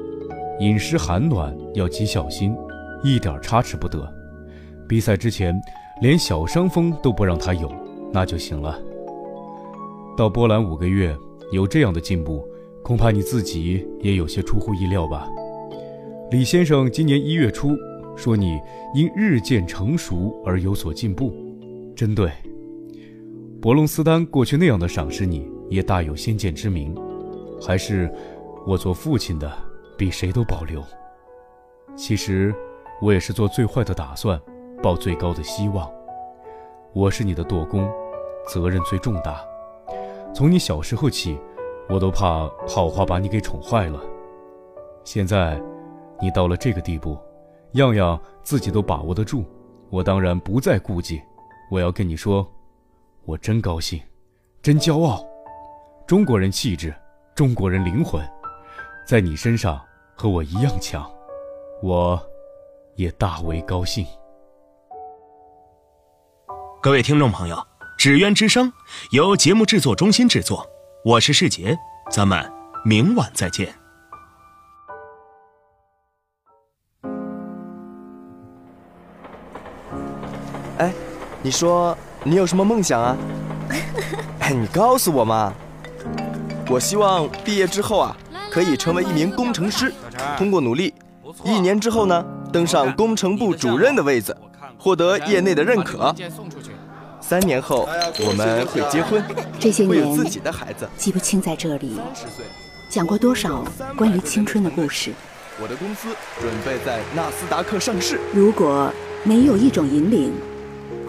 [0.60, 2.54] 饮食寒暖要极小心，
[3.02, 4.06] 一点差池不得。
[4.86, 5.58] 比赛之前
[6.00, 7.68] 连小伤风都不让他有，
[8.12, 8.78] 那就行了。
[10.16, 11.16] 到波兰五个月，
[11.52, 12.46] 有这样的进步，
[12.82, 15.28] 恐怕你自己也有些出乎意料吧？
[16.30, 17.76] 李先生今年一月初
[18.16, 18.58] 说你
[18.94, 21.32] 因日渐成熟而有所进步，
[21.94, 22.30] 真对。
[23.62, 26.94] 伯龙斯丹过去那样的赏识你，也大有先见之明。
[27.60, 28.12] 还是
[28.66, 29.50] 我做父亲的
[29.96, 30.82] 比谁都保留。
[31.96, 32.54] 其实
[33.00, 34.40] 我也是做最坏的打算，
[34.82, 35.90] 抱最高的希望。
[36.92, 37.88] 我是你的舵工，
[38.48, 39.40] 责任最重大。
[40.36, 41.40] 从你小时候起，
[41.88, 43.98] 我都怕好话把你给宠坏了。
[45.02, 45.58] 现在，
[46.20, 47.16] 你到了这个地步，
[47.72, 49.46] 样样自己都把握得住，
[49.88, 51.22] 我当然不再顾忌。
[51.70, 52.46] 我要跟你说，
[53.24, 53.98] 我真高兴，
[54.60, 55.24] 真骄傲。
[56.06, 56.94] 中国人气质，
[57.34, 58.22] 中国人灵魂，
[59.08, 59.80] 在你身上
[60.14, 61.10] 和我一样强，
[61.82, 62.22] 我
[62.96, 64.06] 也大为高兴。
[66.82, 67.56] 各位听众朋友，
[68.06, 68.70] 《纸鸢之声》
[69.10, 70.64] 由节目制作中心制作，
[71.04, 71.76] 我是世杰，
[72.08, 72.40] 咱们
[72.84, 73.74] 明晚再见。
[80.78, 80.92] 哎，
[81.42, 83.16] 你说你有什么梦想啊？
[84.38, 85.52] 哎，你告诉我嘛。
[86.70, 88.16] 我希望毕业之后啊，
[88.52, 89.92] 可以成为一名工程师，
[90.38, 90.94] 通过努力，
[91.42, 94.38] 一年之后呢，登上工程部主任的位子，
[94.78, 96.14] 获得业内的认可。
[97.28, 97.88] 三年后
[98.24, 99.20] 我们会结婚，
[99.58, 100.88] 这些年会有自己的孩子。
[100.96, 101.98] 记不清在这里
[102.88, 103.64] 讲过多少
[103.96, 105.10] 关于青春的故事。
[105.60, 106.06] 我的公司
[106.40, 108.20] 准备在纳斯达克上市。
[108.32, 108.92] 如果
[109.24, 110.32] 没有一种引领，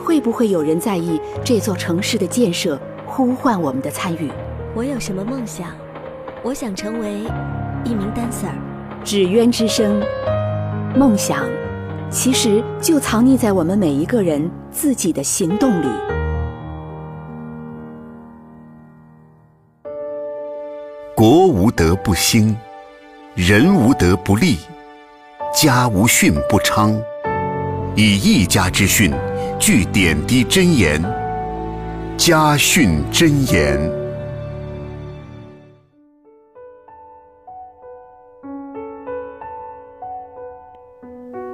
[0.03, 4.31] 会不会有人在意这座城市的建设，呼唤我们的参与？
[4.73, 5.69] 我有什么梦想？
[6.41, 7.25] 我想成为
[7.85, 8.49] 一名 dancer。
[9.03, 10.01] 纸鸢之声，
[10.95, 11.45] 梦想
[12.09, 15.87] 其实就藏匿在我们每一个人自己的行动里。
[21.15, 22.55] 国无德不兴，
[23.35, 24.57] 人无德不立，
[25.53, 26.97] 家无训不昌。
[27.95, 29.11] 以一家之训，
[29.59, 31.03] 聚点滴真言。
[32.15, 34.06] 家训真言。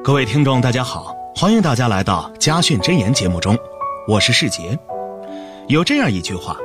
[0.03, 3.57] 各位听众，大家好，欢迎大家来到《家训真言》节目中，
[4.05, 4.77] 我是世杰。
[5.69, 6.57] 有这样一句话：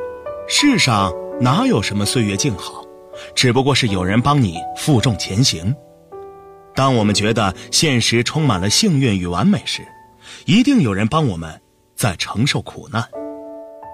[0.49, 2.83] 世上哪有什么岁月静好，
[3.37, 5.73] 只不过是有人帮你负重前行。
[6.75, 9.87] 当我们觉得现实充满了幸运与完美时，
[10.45, 11.63] 一定有人帮我们
[11.95, 13.05] 在承受苦难。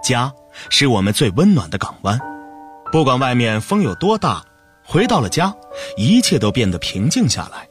[0.03, 0.33] 家
[0.71, 2.19] 是我们最温暖的港湾，
[2.91, 4.43] 不管外面风有多大，
[4.87, 5.55] 回到了家，
[5.99, 7.69] 一切都变得平静下来。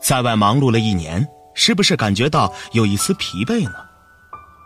[0.00, 3.74] 在外忙碌了一年，是不是感觉到有一丝疲惫呢？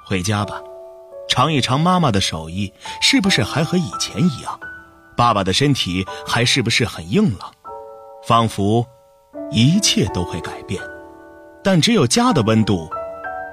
[0.04, 0.60] 回家吧，
[1.28, 4.58] 尝一尝妈妈的手艺，是不是还和以前一样？
[5.16, 7.50] 爸爸的身体还是不是很硬朗？
[8.26, 8.84] 仿佛
[9.50, 10.82] 一切都会改变，
[11.62, 12.88] 但只有家的温度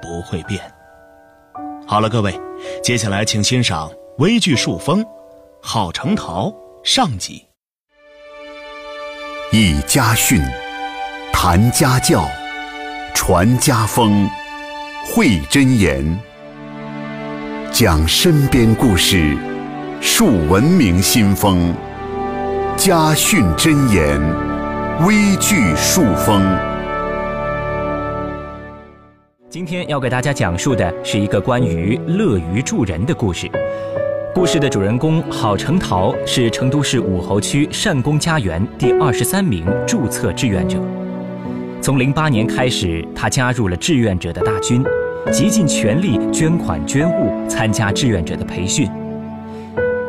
[0.02, 0.60] 不会变。
[1.86, 2.38] 好了，各位，
[2.82, 5.02] 接下来请欣赏微剧《树风》，
[5.62, 7.44] 郝成桃上集。
[9.52, 10.42] 一家训。
[11.40, 12.24] 谈家教，
[13.14, 14.28] 传家风，
[15.06, 16.18] 汇真言，
[17.70, 19.36] 讲身边故事，
[20.00, 21.72] 树文明新风。
[22.76, 24.20] 家训真言，
[25.06, 26.42] 微剧树风。
[29.48, 33.48] 今天要给大家讲述的是一个关于乐于助人的故事。
[34.34, 40.80] 故事的主人公郝成桃是成都市武侯区善公家园第二十三名注册志愿者。
[41.80, 44.84] 从零八年开始，他加入了志愿者的大军，
[45.32, 48.88] 极尽全力捐款捐物，参加志愿者的培训。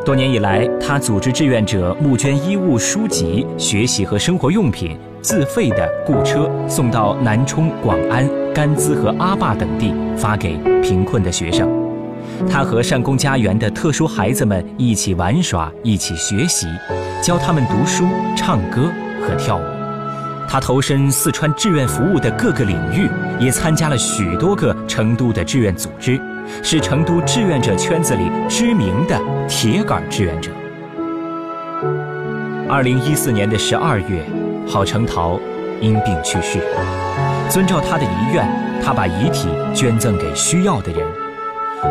[0.04, 11.68] 多年以来，他组织志愿者募捐衣物、书籍、学习和生活用品，自费的雇车送到南充、广安、甘孜和阿坝等地，发给贫困的学生。
[12.48, 16.66] 他和善工家园的特殊孩子们一起玩耍，一起学习，
[17.22, 18.04] 教他们读书、
[18.36, 18.90] 唱歌
[19.22, 19.69] 和跳舞。
[20.52, 23.08] 他投身四川志愿服务的各个领域，
[23.38, 26.20] 也参加了许多个成都的志愿组织，
[26.60, 29.16] 是成都志愿者圈子里知名的
[29.48, 30.50] 铁杆志愿者。
[32.68, 34.26] 二零一四年的十二月，
[34.66, 35.38] 郝成桃
[35.80, 36.58] 因病去世。
[37.48, 38.44] 遵照他的遗愿，
[38.82, 41.06] 他把遗体捐赠给需要的人。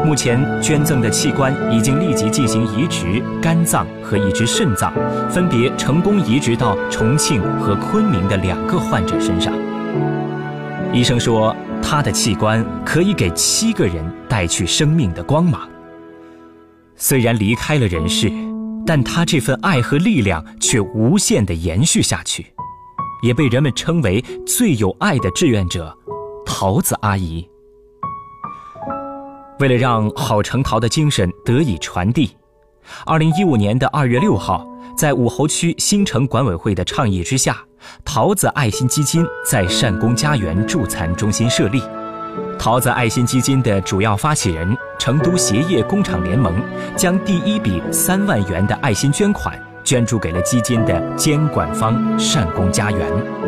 [0.06, 4.94] 目前捐赠的器官已经立即进行移植，肝脏和一只肾脏
[5.30, 9.54] 分别成功移植到重庆和昆明的两个患者身上。
[10.94, 15.68] 医生说，他的器官可以给七个人带去生命的光芒。
[16.96, 18.32] 虽然离开了人世，
[18.86, 22.46] 但他这份爱和力量却无限地延续下去。
[23.22, 25.94] 也被人们称为最有爱的志愿者——
[26.46, 27.46] 桃子阿姨。
[29.60, 32.36] 为了让郝成桃的精神得以传递，
[33.06, 37.58] 二零一五年的二月六号，在武侯区新城管委会的倡议之下，
[38.06, 41.84] 桃子爱心基金在善工家园助残中心设立。
[42.58, 46.56] 桃子爱心基金的主要发起人成都鞋业工厂联盟，
[46.96, 53.39] 将第一笔三万元的爱心捐款捐助给了基金的监管方善工家园。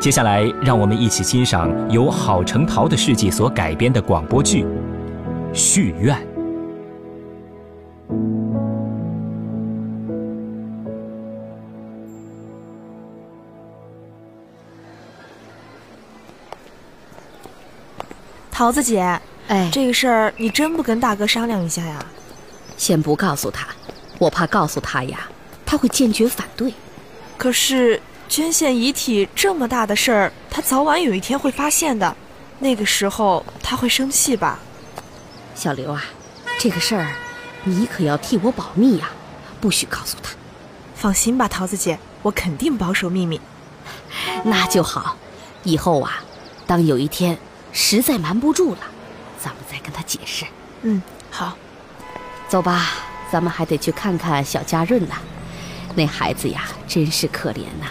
[0.00, 4.64] 接下来，让我们一起欣赏由郝成桃的事迹所改编的广播剧
[5.54, 6.16] 《续愿》。
[18.50, 22.02] 桃子姐，哎，这个事儿你真不跟大哥商量一下呀？
[22.78, 23.66] 先不告诉他，
[24.18, 25.28] 我怕告诉他呀，
[25.66, 26.72] 他会坚决反对。
[27.36, 32.16] 可是捐献遗体这么大的事儿，他早晚有一天会发现的，
[32.60, 34.60] 那个时候他会生气吧？
[35.56, 36.04] 小刘啊，
[36.60, 37.08] 这个事儿
[37.64, 39.10] 你可要替我保密呀，
[39.60, 40.30] 不许告诉他。
[40.94, 43.40] 放心吧，桃子姐，我肯定保守秘密。
[44.44, 45.16] 那就好，
[45.64, 46.22] 以后啊，
[46.68, 47.36] 当有一天。
[47.72, 48.80] 实在瞒不住了，
[49.40, 50.44] 咱们再跟他解释。
[50.82, 51.56] 嗯，好，
[52.48, 52.90] 走吧，
[53.30, 55.14] 咱们还得去看看小佳润呢。
[55.94, 57.86] 那孩子呀，真是可怜呐，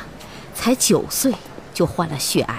[0.59, 1.33] 才九岁
[1.73, 2.55] 就患了血癌。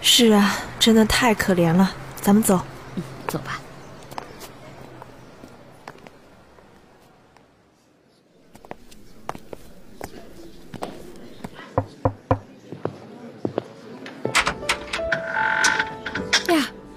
[0.00, 1.92] 是啊，真的太可怜了。
[2.20, 2.60] 咱们走，
[2.96, 3.60] 嗯，走吧。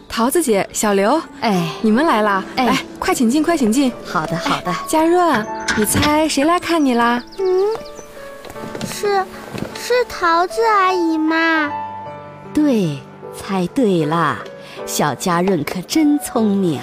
[0.08, 2.42] 桃子姐，小刘，哎，你们来啦！
[2.56, 3.92] 哎，来，快请进，快请进。
[4.06, 4.74] 好的，好的。
[4.88, 7.22] 佳润，你猜谁来看你啦？
[7.38, 7.76] 嗯，
[8.90, 9.26] 是，
[9.88, 11.72] 是桃子阿姨吗？
[12.56, 12.98] 对，
[13.38, 14.36] 猜对了，
[14.84, 16.82] 小佳润可真聪明。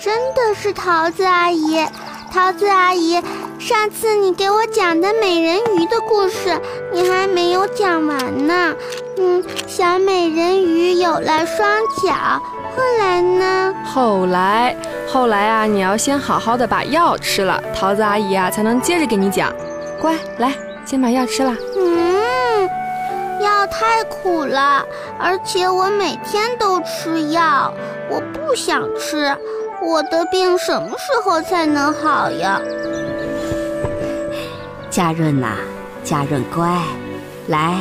[0.00, 1.84] 真的是桃子阿姨，
[2.32, 3.20] 桃子阿姨，
[3.58, 6.56] 上次你给我讲的美人鱼的故事，
[6.92, 8.72] 你还没有讲完呢。
[9.18, 11.68] 嗯，小美人鱼有了双
[12.04, 12.40] 脚，
[12.76, 13.74] 后来呢？
[13.84, 14.76] 后来，
[15.08, 19.52] 后来啊，你要先好好的把药吃了，桃子阿姨啊才能接着给你讲。
[20.00, 20.52] 乖，来，
[20.86, 21.52] 先把药吃了。
[21.76, 22.70] 嗯，
[23.42, 24.86] 药太苦了，
[25.18, 27.74] 而且我每天都吃药，
[28.08, 29.36] 我不想吃。
[29.82, 32.60] 我的病什么时候才能好呀？
[34.88, 35.56] 佳润呐，
[36.04, 36.80] 佳润乖，
[37.48, 37.74] 来。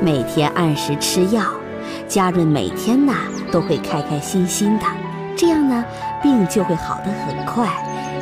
[0.00, 1.42] 每天按时吃药，
[2.08, 3.14] 佳润每天呐
[3.52, 4.84] 都会开开心心的，
[5.36, 5.84] 这样呢
[6.20, 7.68] 病就会好的很快，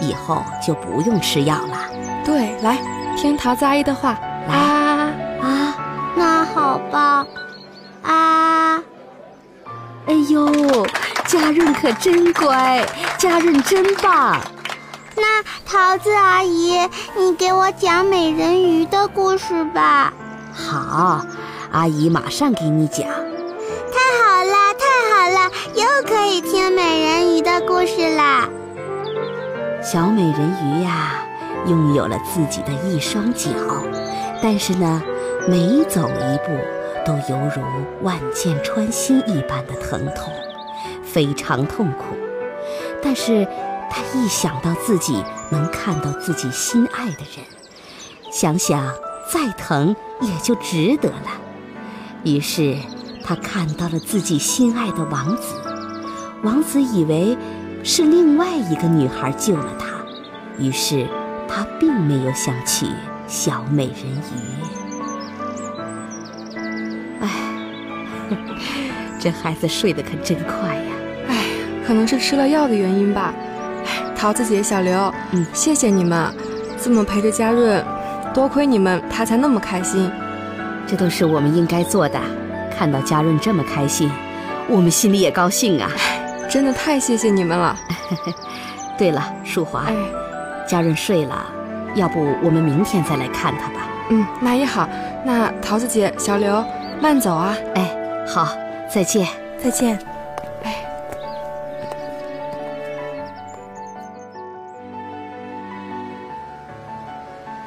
[0.01, 1.89] 以后就不用吃药了。
[2.25, 2.77] 对，来
[3.17, 4.11] 听桃子阿姨的话，
[4.49, 5.75] 啊啊，
[6.17, 7.27] 那好吧，
[8.03, 8.83] 啊，
[10.07, 10.87] 哎呦，
[11.27, 12.85] 佳润可真乖，
[13.19, 14.41] 佳润真棒。
[15.17, 16.79] 那桃子阿姨，
[17.17, 20.13] 你给我讲美人鱼的故事吧。
[20.53, 21.25] 好。
[21.71, 23.07] 阿姨马上给你讲。
[23.07, 28.47] 太好了，太好了，又可以听美人鱼的故事啦！
[29.83, 31.22] 小美人鱼呀，
[31.67, 33.51] 拥有了自己的一双脚，
[34.43, 35.03] 但是呢，
[35.49, 36.57] 每走一步
[37.05, 37.63] 都犹如
[38.03, 40.33] 万箭穿心一般的疼痛，
[41.03, 42.17] 非常痛苦。
[43.03, 43.47] 但是
[43.91, 47.45] 她一想到自己能看到自己心爱的人，
[48.33, 48.93] 想想
[49.33, 51.41] 再疼也就值得了。
[52.25, 52.77] 于是，
[53.25, 55.55] 他看到了自己心爱的王子。
[56.43, 57.37] 王子以为
[57.85, 59.87] 是另外一个女孩救了他，
[60.59, 61.07] 于是
[61.55, 62.91] 他并没有想起
[63.27, 64.33] 小美人鱼。
[67.21, 67.29] 哎，
[69.21, 70.93] 这孩子睡得可真快呀！
[71.29, 71.37] 哎，
[71.87, 73.35] 可能是吃了药的原因吧。
[73.85, 76.35] 哎，桃子姐、小刘，嗯，谢谢你们，
[76.83, 77.85] 这么陪着佳润，
[78.33, 80.11] 多亏你们，他才那么开心。
[80.87, 82.19] 这都是我们应该做的。
[82.75, 84.11] 看到佳润这么开心，
[84.69, 85.91] 我们心里也高兴啊！
[86.49, 87.79] 真的太谢谢你们了。
[88.97, 89.85] 对了，淑华，
[90.73, 91.45] 佳润睡了，
[91.97, 93.87] 要不我们明天再来看他吧？
[94.09, 94.89] 嗯，那也好。
[95.23, 96.65] 那桃子姐、小刘，
[96.99, 97.55] 慢走啊！
[97.75, 97.95] 哎，
[98.27, 98.49] 好，
[98.91, 99.29] 再见，
[99.63, 99.99] 再见。
[100.63, 100.83] 哎，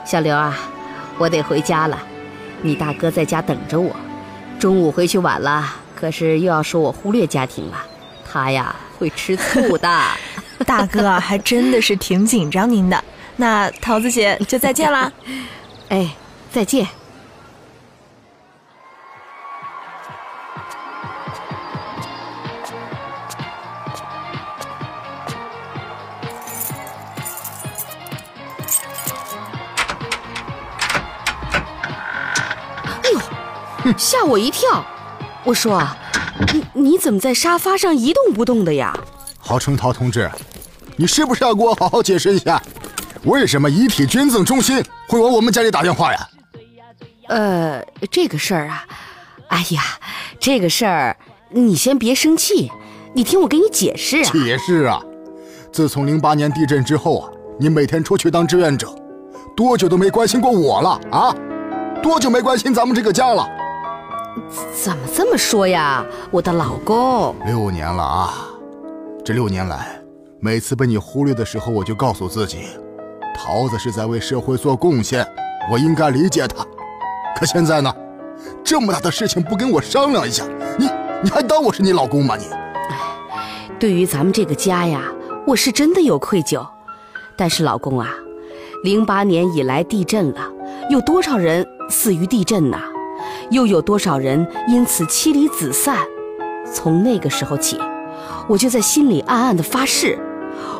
[0.03, 0.57] 小刘啊，
[1.19, 1.99] 我得回家了。
[2.63, 3.95] 你大哥在家等着我，
[4.57, 5.63] 中午回去晚了，
[5.95, 7.77] 可是又要说我忽略家庭了，
[8.27, 9.87] 他呀会吃醋的。
[10.65, 13.03] 大哥还真的是挺紧张您的，
[13.35, 15.11] 那桃子姐就再见啦。
[15.89, 16.15] 哎，
[16.51, 16.87] 再见。
[33.03, 33.11] 哎
[33.85, 34.83] 呦，吓我一跳。
[35.43, 35.85] 我说，
[36.53, 38.97] 你你怎么在沙发上一动不动的呀？
[39.45, 40.27] 郝成涛同志，
[40.97, 42.59] 你是不是要给我好好解释一下，
[43.25, 46.27] 为什么遗体捐赠中心会往我们家里打电话呀？
[47.27, 48.83] 呃，这个事儿啊，
[49.49, 49.83] 哎呀，
[50.39, 51.15] 这个事儿
[51.51, 52.71] 你先别生气，
[53.13, 54.31] 你听我给你解释啊。
[54.31, 54.99] 解释啊！
[55.71, 57.29] 自从零八年地震之后啊，
[57.59, 58.87] 你每天出去当志愿者，
[59.55, 61.35] 多久都没关心过我了啊？
[62.01, 63.47] 多久没关心咱们这个家了？
[64.73, 67.35] 怎么这么说呀，我的老公？
[67.45, 68.47] 六年了啊！
[69.25, 69.99] 这六年来，
[70.39, 72.59] 每次被你忽略的时候，我就告诉自己，
[73.35, 75.25] 桃子是在为社会做贡献，
[75.71, 76.63] 我应该理解他。
[77.35, 77.91] 可现在呢，
[78.63, 80.45] 这么大的事情不跟我商量一下，
[80.77, 80.87] 你
[81.23, 82.37] 你还当我是你老公吗？
[82.37, 82.45] 你，
[83.79, 85.11] 对于咱们这个家呀，
[85.47, 86.63] 我是真的有愧疚。
[87.35, 88.11] 但是老公啊，
[88.83, 90.51] 零八年以来地震了，
[90.91, 92.77] 有多少人死于地震呢？
[93.49, 95.97] 又有多少人因此妻离子散？
[96.71, 97.79] 从那个时候起。
[98.47, 100.19] 我就在心里暗暗的发誓，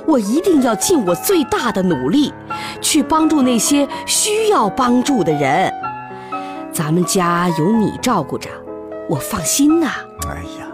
[0.05, 2.31] 我一定要尽我最大的努力，
[2.81, 5.71] 去帮助那些需要帮助的人。
[6.71, 8.49] 咱们家有你照顾着，
[9.09, 9.91] 我放心呐。
[10.27, 10.67] 哎呀，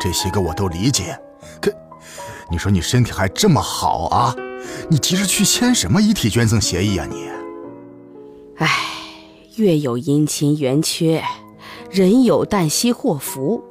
[0.00, 1.18] 这些个我都理解，
[1.60, 1.72] 可
[2.50, 4.34] 你说你身体还这么好啊，
[4.88, 7.28] 你急着去签什么遗体捐赠协议啊你？
[8.58, 8.70] 哎，
[9.56, 11.24] 月有阴晴圆缺，
[11.90, 13.64] 人有旦夕祸福。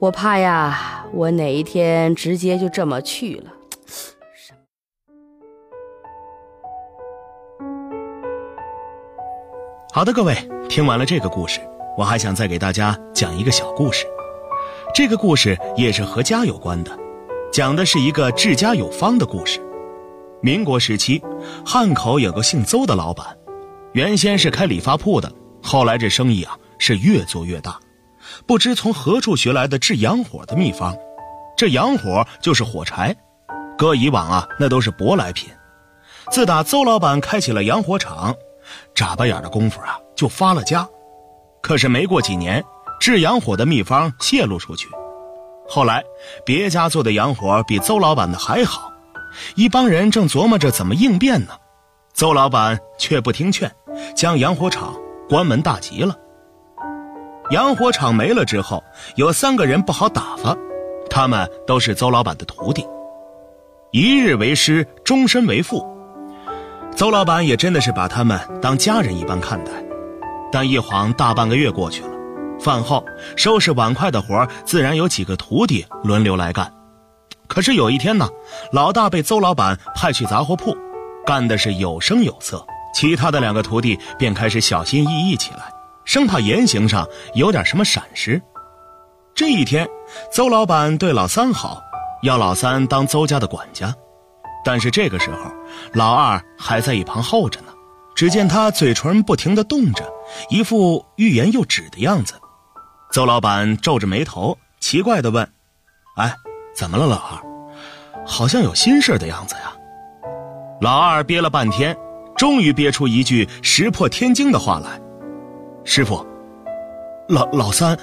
[0.00, 3.52] 我怕呀，我哪一天直接就这么去了。
[9.92, 10.34] 好的，各位，
[10.70, 11.60] 听完了这个故事，
[11.98, 14.06] 我还想再给大家讲一个小故事。
[14.94, 16.98] 这个故事也是和家有关的，
[17.52, 19.60] 讲的是一个治家有方的故事。
[20.40, 21.22] 民国时期，
[21.62, 23.36] 汉口有个姓邹的老板，
[23.92, 25.30] 原先是开理发铺的，
[25.62, 27.78] 后来这生意啊是越做越大。
[28.50, 30.92] 不知从何处学来的治洋火的秘方，
[31.56, 33.14] 这洋火就是火柴，
[33.78, 35.48] 搁以往啊那都是舶来品。
[36.32, 38.34] 自打邹老板开起了洋火厂，
[38.92, 40.84] 眨巴眼的功夫啊就发了家。
[41.62, 42.60] 可是没过几年，
[42.98, 44.88] 治洋火的秘方泄露出去，
[45.68, 46.02] 后来
[46.44, 48.92] 别家做的洋火比邹老板的还好，
[49.54, 51.52] 一帮人正琢磨着怎么应变呢，
[52.14, 53.70] 邹老板却不听劝，
[54.16, 54.92] 将洋火厂
[55.28, 56.16] 关门大吉了。
[57.50, 58.82] 洋火厂没了之后，
[59.16, 60.56] 有三个人不好打发，
[61.10, 62.86] 他们都是邹老板的徒弟，
[63.90, 65.84] 一日为师，终身为父。
[66.94, 69.72] 邹老板也真的是把他们当家人一般看待。
[70.52, 72.10] 但一晃大半个月过去了，
[72.60, 73.04] 饭后
[73.36, 76.72] 收拾碗筷的活自然有几个徒弟轮流来干。
[77.48, 78.28] 可是有一天呢，
[78.72, 80.76] 老大被邹老板派去杂货铺，
[81.26, 85.69] 干的是有声有色，其他的两个徒弟便开始小心翼翼起来。
[86.10, 88.42] 生怕言行上有点什么闪失。
[89.32, 89.88] 这一天，
[90.32, 91.80] 邹老板对老三好，
[92.24, 93.94] 要老三当邹家的管家。
[94.64, 95.48] 但是这个时候，
[95.92, 97.66] 老二还在一旁候着呢。
[98.16, 100.04] 只见他嘴唇不停地动着，
[100.48, 102.34] 一副欲言又止的样子。
[103.12, 105.48] 邹老板皱着眉头，奇怪地问
[106.18, 106.34] ：“哎，
[106.74, 108.26] 怎么了，老二？
[108.26, 109.72] 好像有心事的样子呀？”
[110.82, 111.96] 老二憋了半天，
[112.36, 115.00] 终于憋出一句石破天惊的话来。
[115.92, 116.24] 师傅，
[117.26, 117.98] 老老三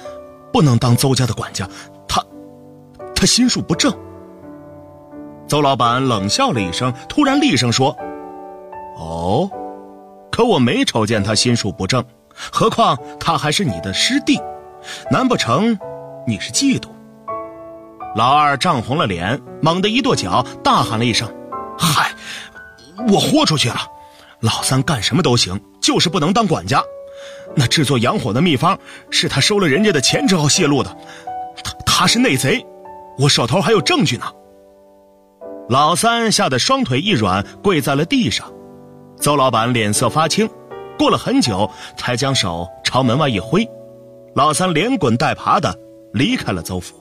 [0.52, 1.66] 不能当邹家的管家，
[2.06, 2.22] 他
[3.14, 3.90] 他心术不正。
[5.46, 7.96] 邹老板冷笑了一声，突然厉声说
[9.00, 9.50] ：“哦，
[10.30, 12.04] 可我没瞅见他心术不正，
[12.52, 14.38] 何况他还是你的师弟，
[15.10, 15.78] 难不成
[16.26, 16.88] 你是嫉妒？”
[18.14, 21.26] 老二涨红了脸，猛地一跺脚，大喊了一声
[21.80, 22.10] ：“嗨，
[23.10, 23.76] 我豁出去了！
[24.40, 26.82] 老三干什么都行，就是不能当管家。”
[27.56, 28.78] 那制作洋火的秘方
[29.10, 30.96] 是他收了人家的钱之后泄露的，
[31.64, 32.64] 他他是内贼，
[33.18, 34.26] 我手头还有证据呢。
[35.68, 38.50] 老三吓得双腿一软，跪在了地上。
[39.20, 40.48] 邹老板脸色发青，
[40.98, 43.68] 过了很久才将手朝门外一挥。
[44.34, 45.76] 老三连滚带爬的
[46.12, 46.94] 离开了邹府。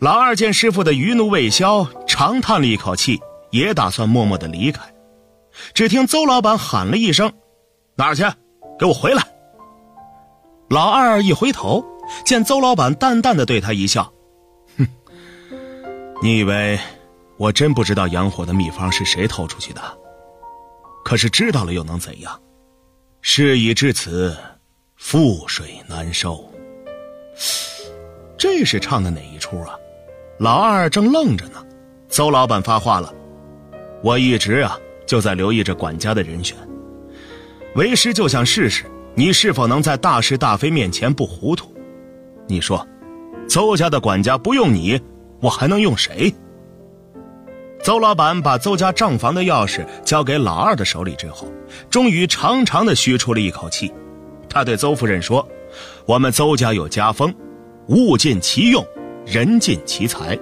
[0.00, 3.20] 老二见师傅的余怒未消，长叹了一口气，
[3.50, 4.82] 也打算默默的离开。
[5.72, 7.32] 只听邹老板喊了一声
[7.96, 8.24] ：“哪儿去？”
[8.78, 9.22] 给我回来！
[10.68, 11.84] 老二一回头，
[12.24, 14.12] 见邹老板淡淡的对他一笑
[14.76, 14.88] ：“哼，
[16.22, 16.78] 你以为
[17.36, 19.80] 我真不知道洋火的秘方是谁偷出去的？
[21.04, 22.40] 可是知道了又能怎样？
[23.20, 24.36] 事已至此，
[24.98, 26.42] 覆水难收。
[28.36, 29.76] 这是唱的哪一出啊？”
[30.40, 31.64] 老二正愣着呢，
[32.08, 33.14] 邹老板发话了
[34.02, 36.56] ：“我一直啊就在留意着管家的人选。”
[37.74, 38.84] 为师就想试试，
[39.16, 41.74] 你是否能在大是大非面前不糊涂？
[42.46, 42.86] 你说，
[43.48, 45.00] 邹家的管家不用你，
[45.40, 46.32] 我还能用谁？
[47.82, 51.52] 邹老板把邹家账房的钥匙交给老二的手里之后，
[51.90, 53.92] 终于长长的吁出了一口气。
[54.48, 55.46] 他对邹夫人说
[56.06, 57.34] ：“我们邹家有家风，
[57.88, 58.86] 物尽其用，
[59.26, 60.38] 人尽其才。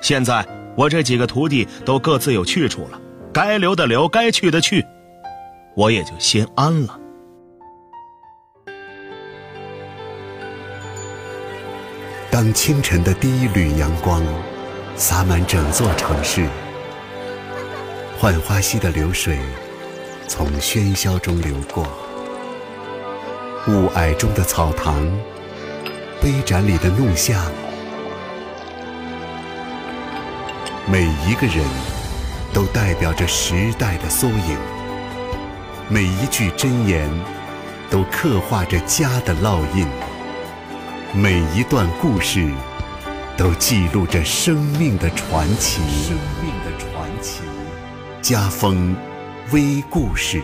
[0.00, 0.44] 现在
[0.74, 2.98] 我这几个徒弟都各自有去处了，
[3.30, 4.82] 该留的留，该去的去，
[5.74, 6.98] 我也就心安了。”
[12.30, 14.22] 当清晨的第一缕阳光
[14.96, 16.48] 洒满整座城市。
[18.18, 19.36] 浣花溪的流水
[20.28, 21.84] 从喧嚣中流过，
[23.66, 25.04] 雾霭中的草堂，
[26.20, 27.36] 杯盏里的弄香，
[30.86, 31.66] 每一个人
[32.52, 34.56] 都代表着时代的缩影，
[35.88, 37.10] 每一句箴言
[37.90, 39.86] 都刻画着家的烙印，
[41.12, 42.50] 每一段故事
[43.36, 45.82] 都记录着生命的传奇。
[46.04, 47.42] 生命的传奇。
[48.22, 48.96] 家风
[49.52, 50.40] 微故事。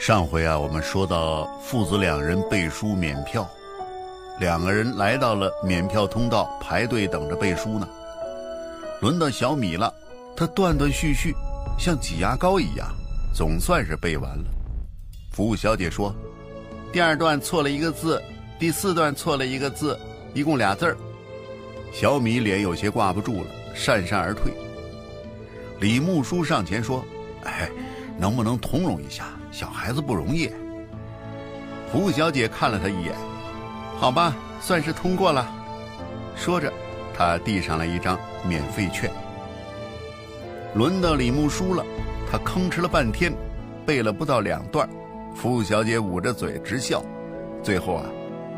[0.00, 3.46] 上回啊，我们说到父子两人背书免票，
[4.40, 7.86] 两个人来到了免票通道排队等着背书呢。
[9.02, 9.92] 轮到小米了。
[10.34, 11.34] 他断断续续，
[11.78, 12.88] 像挤牙膏一样，
[13.34, 14.44] 总算是背完了。
[15.30, 16.14] 服务小姐说
[16.90, 18.22] ：“第二段错了一个字，
[18.58, 20.00] 第四段错了一个字，
[20.32, 20.96] 一共俩字儿。”
[21.92, 24.50] 小米脸有些挂不住了，讪讪而退。
[25.78, 27.04] 李木书上前说
[27.44, 27.70] ：“哎，
[28.16, 29.26] 能不能通融一下？
[29.50, 30.50] 小孩子不容易。”
[31.90, 33.14] 服务小姐看了他一眼
[33.98, 35.48] ：“好吧，算是通过了。”
[36.36, 36.72] 说着，
[37.12, 39.10] 他递上了一张免费券。
[40.74, 41.84] 轮到李木书了，
[42.30, 43.32] 他吭哧了半天，
[43.84, 44.88] 背了不到两段，
[45.34, 47.02] 服务小姐捂着嘴直笑。
[47.60, 48.06] 最后啊，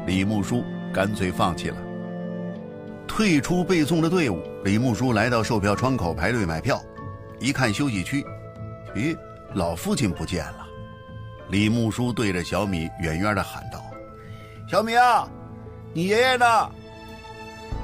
[0.07, 0.63] 李木书
[0.93, 1.77] 干脆放弃了，
[3.09, 4.43] 退出背诵的队伍。
[4.63, 6.81] 李木书来到售票窗口排队买票，
[7.41, 8.23] 一看休息区，
[8.95, 9.17] 咦，
[9.55, 10.62] 老父亲不见了。
[11.51, 13.85] 李木叔对着小米远远的喊道
[14.71, 15.29] ：“小米啊，
[15.93, 16.47] 你爷爷呢？”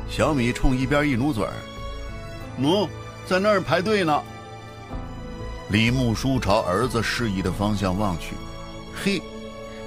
[0.08, 1.52] 小米冲一边一努嘴儿，
[2.60, 2.88] 喏。
[3.26, 4.22] 在那儿排队呢。
[5.68, 8.34] 李木叔朝儿子示意的方向望去，
[8.94, 9.20] 嘿，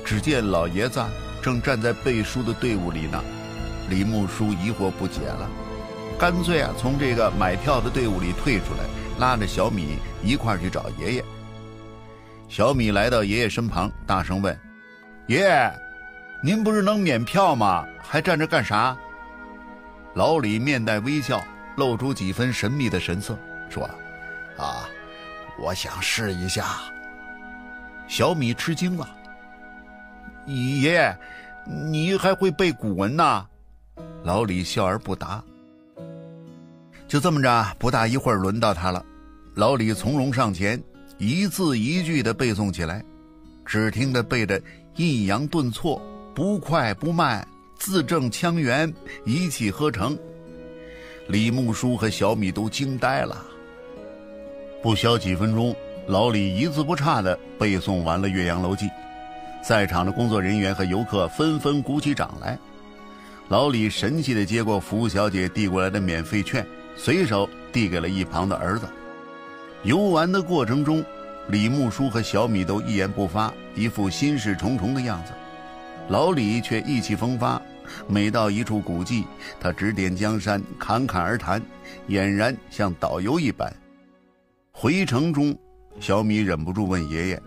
[0.05, 1.03] 只见老爷子
[1.41, 3.19] 正站在背书的队伍里呢。
[3.89, 5.49] 李木叔疑惑不解了，
[6.19, 8.85] 干脆啊从这个买票的队伍里退出来，
[9.17, 11.25] 拉着小米一块去找爷爷。
[12.51, 14.59] 小米来到爷爷身旁，大声问
[15.27, 15.73] ：“爷爷，
[16.43, 17.87] 您不是能免票吗？
[18.03, 18.93] 还站着干啥？”
[20.15, 21.41] 老李面带微笑。
[21.77, 23.39] 露出几分神秘的神色，
[23.69, 23.89] 说
[24.59, 24.89] ：“啊，
[25.57, 26.81] 我想试一下。”
[28.09, 29.07] 小米吃惊了
[30.45, 31.17] ：“爷爷，
[31.65, 33.47] 你还会背古文呢？”
[34.23, 35.41] 老李笑而不答。
[37.07, 39.03] 就这么着，不大一会儿轮到他了。
[39.55, 40.79] 老李从容上前，
[41.21, 43.05] 一字一句的背诵起来。
[43.63, 44.59] 只听得背的
[44.95, 46.01] 抑扬顿挫，
[46.33, 47.47] 不快不慢，
[47.77, 48.91] 字正腔圆，
[49.23, 50.17] 一气呵成。
[51.27, 53.45] 李木书和小米都惊呆了。
[54.81, 55.75] 不消几分钟，
[56.07, 58.87] 老李一字不差地背诵完了《岳阳楼记》，
[59.63, 62.57] 在场的工作人员和游客纷纷鼓起掌来。
[63.47, 66.65] 老李神气地接过服务小姐递过来的免费券，
[66.97, 68.87] 随手递给了一旁的儿子。
[69.83, 71.03] 游玩的过程中，
[71.47, 75.31] 李木书和小米都一言不发，一副心事重重的样子。
[76.07, 77.61] 老李却意气风发。
[78.07, 79.25] 每到一处古迹，
[79.59, 81.61] 他指点江山，侃侃而谈，
[82.07, 83.73] 俨然像导游一般。
[84.71, 85.57] 回程中，
[85.99, 87.43] 小米忍不住问爷爷：“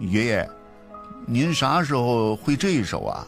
[0.00, 0.50] 爷爷，
[1.24, 3.24] 您啥时候会这一手啊？”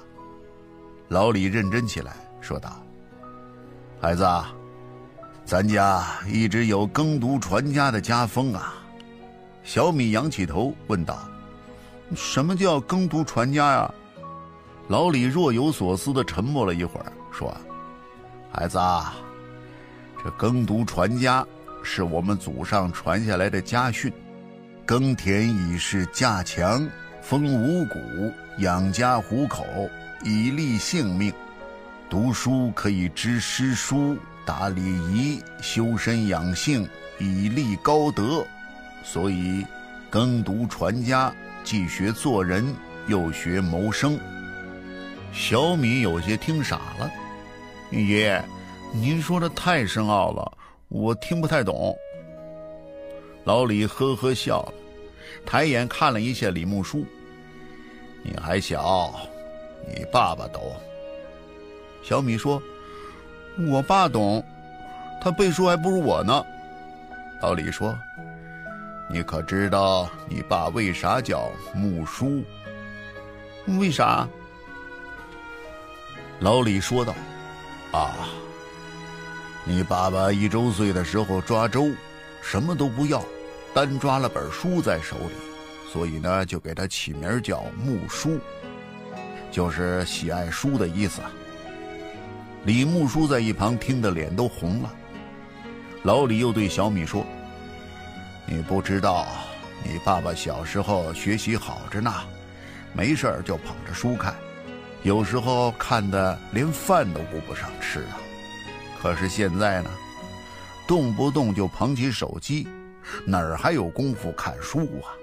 [1.09, 2.83] 老李认真起来，说道
[4.01, 4.53] ：“孩子，啊
[5.51, 8.73] 咱家一直有耕读传家的家风啊。”
[9.65, 11.29] 小米仰起头问道
[12.15, 13.93] ：“什么叫耕读传家呀？”
[14.87, 17.53] 老李若有所思地沉默了一会儿，说
[18.55, 19.17] ：“孩子，啊
[20.23, 21.45] 这耕读传家
[21.83, 24.13] 是我们祖上传下来的家训，
[24.87, 26.89] 耕田以是稼强，
[27.21, 27.99] 丰五谷，
[28.59, 29.67] 养家糊口，
[30.23, 31.33] 以利性命；
[32.09, 36.89] 读书可以知诗书，打礼仪，修身养性，
[37.19, 38.45] 以立高德。
[39.05, 39.65] 所以，
[40.09, 41.35] 耕读传家，
[41.65, 42.75] 既学做人。”
[43.09, 44.17] 又学谋生。
[45.33, 47.11] 小米有些听傻了，
[47.91, 48.41] 爷，
[48.93, 50.53] 您说的太深奥了，
[50.89, 51.97] 我听不太懂。
[53.43, 54.75] 老李呵呵笑了，
[55.45, 57.05] 抬眼看了一下李木书
[58.23, 59.13] ：“你还小，
[59.89, 60.63] 你爸爸懂。”
[62.05, 62.63] 小米说
[63.69, 64.45] ：“我爸懂，
[65.21, 66.45] 他背书还不如我呢。”
[67.43, 67.99] 老李说
[69.11, 72.45] ：“你可知道你爸为啥叫木叔？
[73.79, 74.29] 为啥？”
[76.41, 77.15] 老李说道
[77.93, 78.15] ：“啊，
[79.65, 81.91] 你爸爸一周岁的时候抓周，
[82.43, 83.25] 什么都不要，
[83.75, 85.35] 单抓了本书在手里，
[85.93, 88.39] 所以呢，就给他起名叫木书，
[89.51, 91.21] 就是喜爱书的意思。”
[92.65, 94.95] 李木书在一旁听得脸都红了。
[96.03, 97.25] 老李又对小米说
[98.47, 99.27] ：“你不知道，
[99.83, 102.13] 你爸爸小时候学习好着呢，
[102.93, 104.35] 没事就捧着书看。”
[105.03, 108.21] 有时候看的连饭都顾不上吃啊，
[109.01, 109.91] 可是现在呢，
[110.87, 112.69] 动不动就捧起手机，
[113.25, 115.17] 哪儿还有功夫看书啊？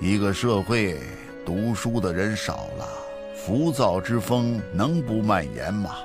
[0.00, 0.98] 一个社会
[1.44, 2.88] 读书的人少了，
[3.42, 5.96] 浮躁之风能不蔓延吗？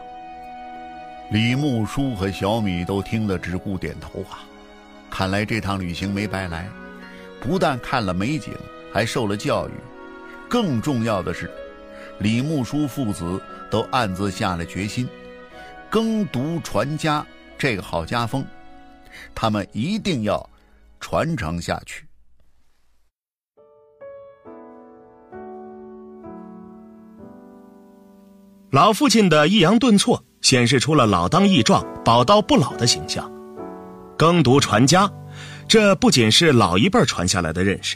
[1.31, 4.39] 李木书和小米都听得直顾点头啊，
[5.11, 6.69] 看来这趟旅行没白来，
[7.41, 8.53] 不但看了美景，
[8.93, 9.71] 还受了教育，
[10.49, 11.51] 更重要的是。
[12.19, 15.05] 李木书父子都暗自下了决心，
[15.89, 17.25] 耕读传家
[17.57, 18.45] 这个好家风，
[19.35, 20.49] 他们一定要
[21.01, 22.04] 传承下去。
[28.75, 33.31] 老父亲的抑扬顿挫显示出了老当益壮、宝刀不老的形象。
[34.17, 35.09] 耕读传家，
[35.65, 37.95] 这不仅是老一辈传下来的认识，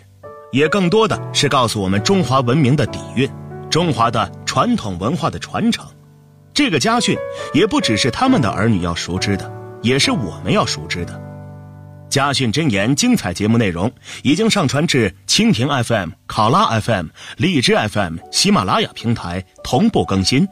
[0.54, 3.30] 也更多的是告诉我们中华文明的底蕴。
[3.70, 5.86] 中华的传统文化的传承，
[6.54, 7.18] 这个家训
[7.54, 9.52] 也不只是他们的儿女要熟知的，
[9.82, 11.22] 也是我们要熟知的。
[12.10, 13.92] 家训真言精彩节目内容
[14.24, 20.48] 已经上传至蜻蜓 FM、考拉 FM、荔枝 FM、喜马拉雅平台同步更新。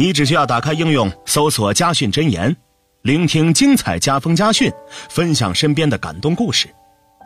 [0.00, 2.56] 你只需要打开应用，搜索“家训真言”，
[3.04, 4.72] 聆听精彩家风家训，
[5.10, 6.66] 分享身边的感动故事。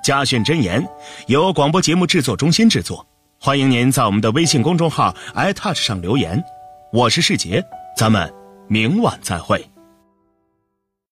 [0.03, 0.85] 家训真言
[1.29, 3.07] 由广播节目制作中心制作。
[3.39, 6.43] 欢迎您在我们的微信公众号 iTouch 上留言，
[6.93, 7.65] 我是世杰，
[7.97, 8.29] 咱们
[8.67, 9.65] 明晚再会。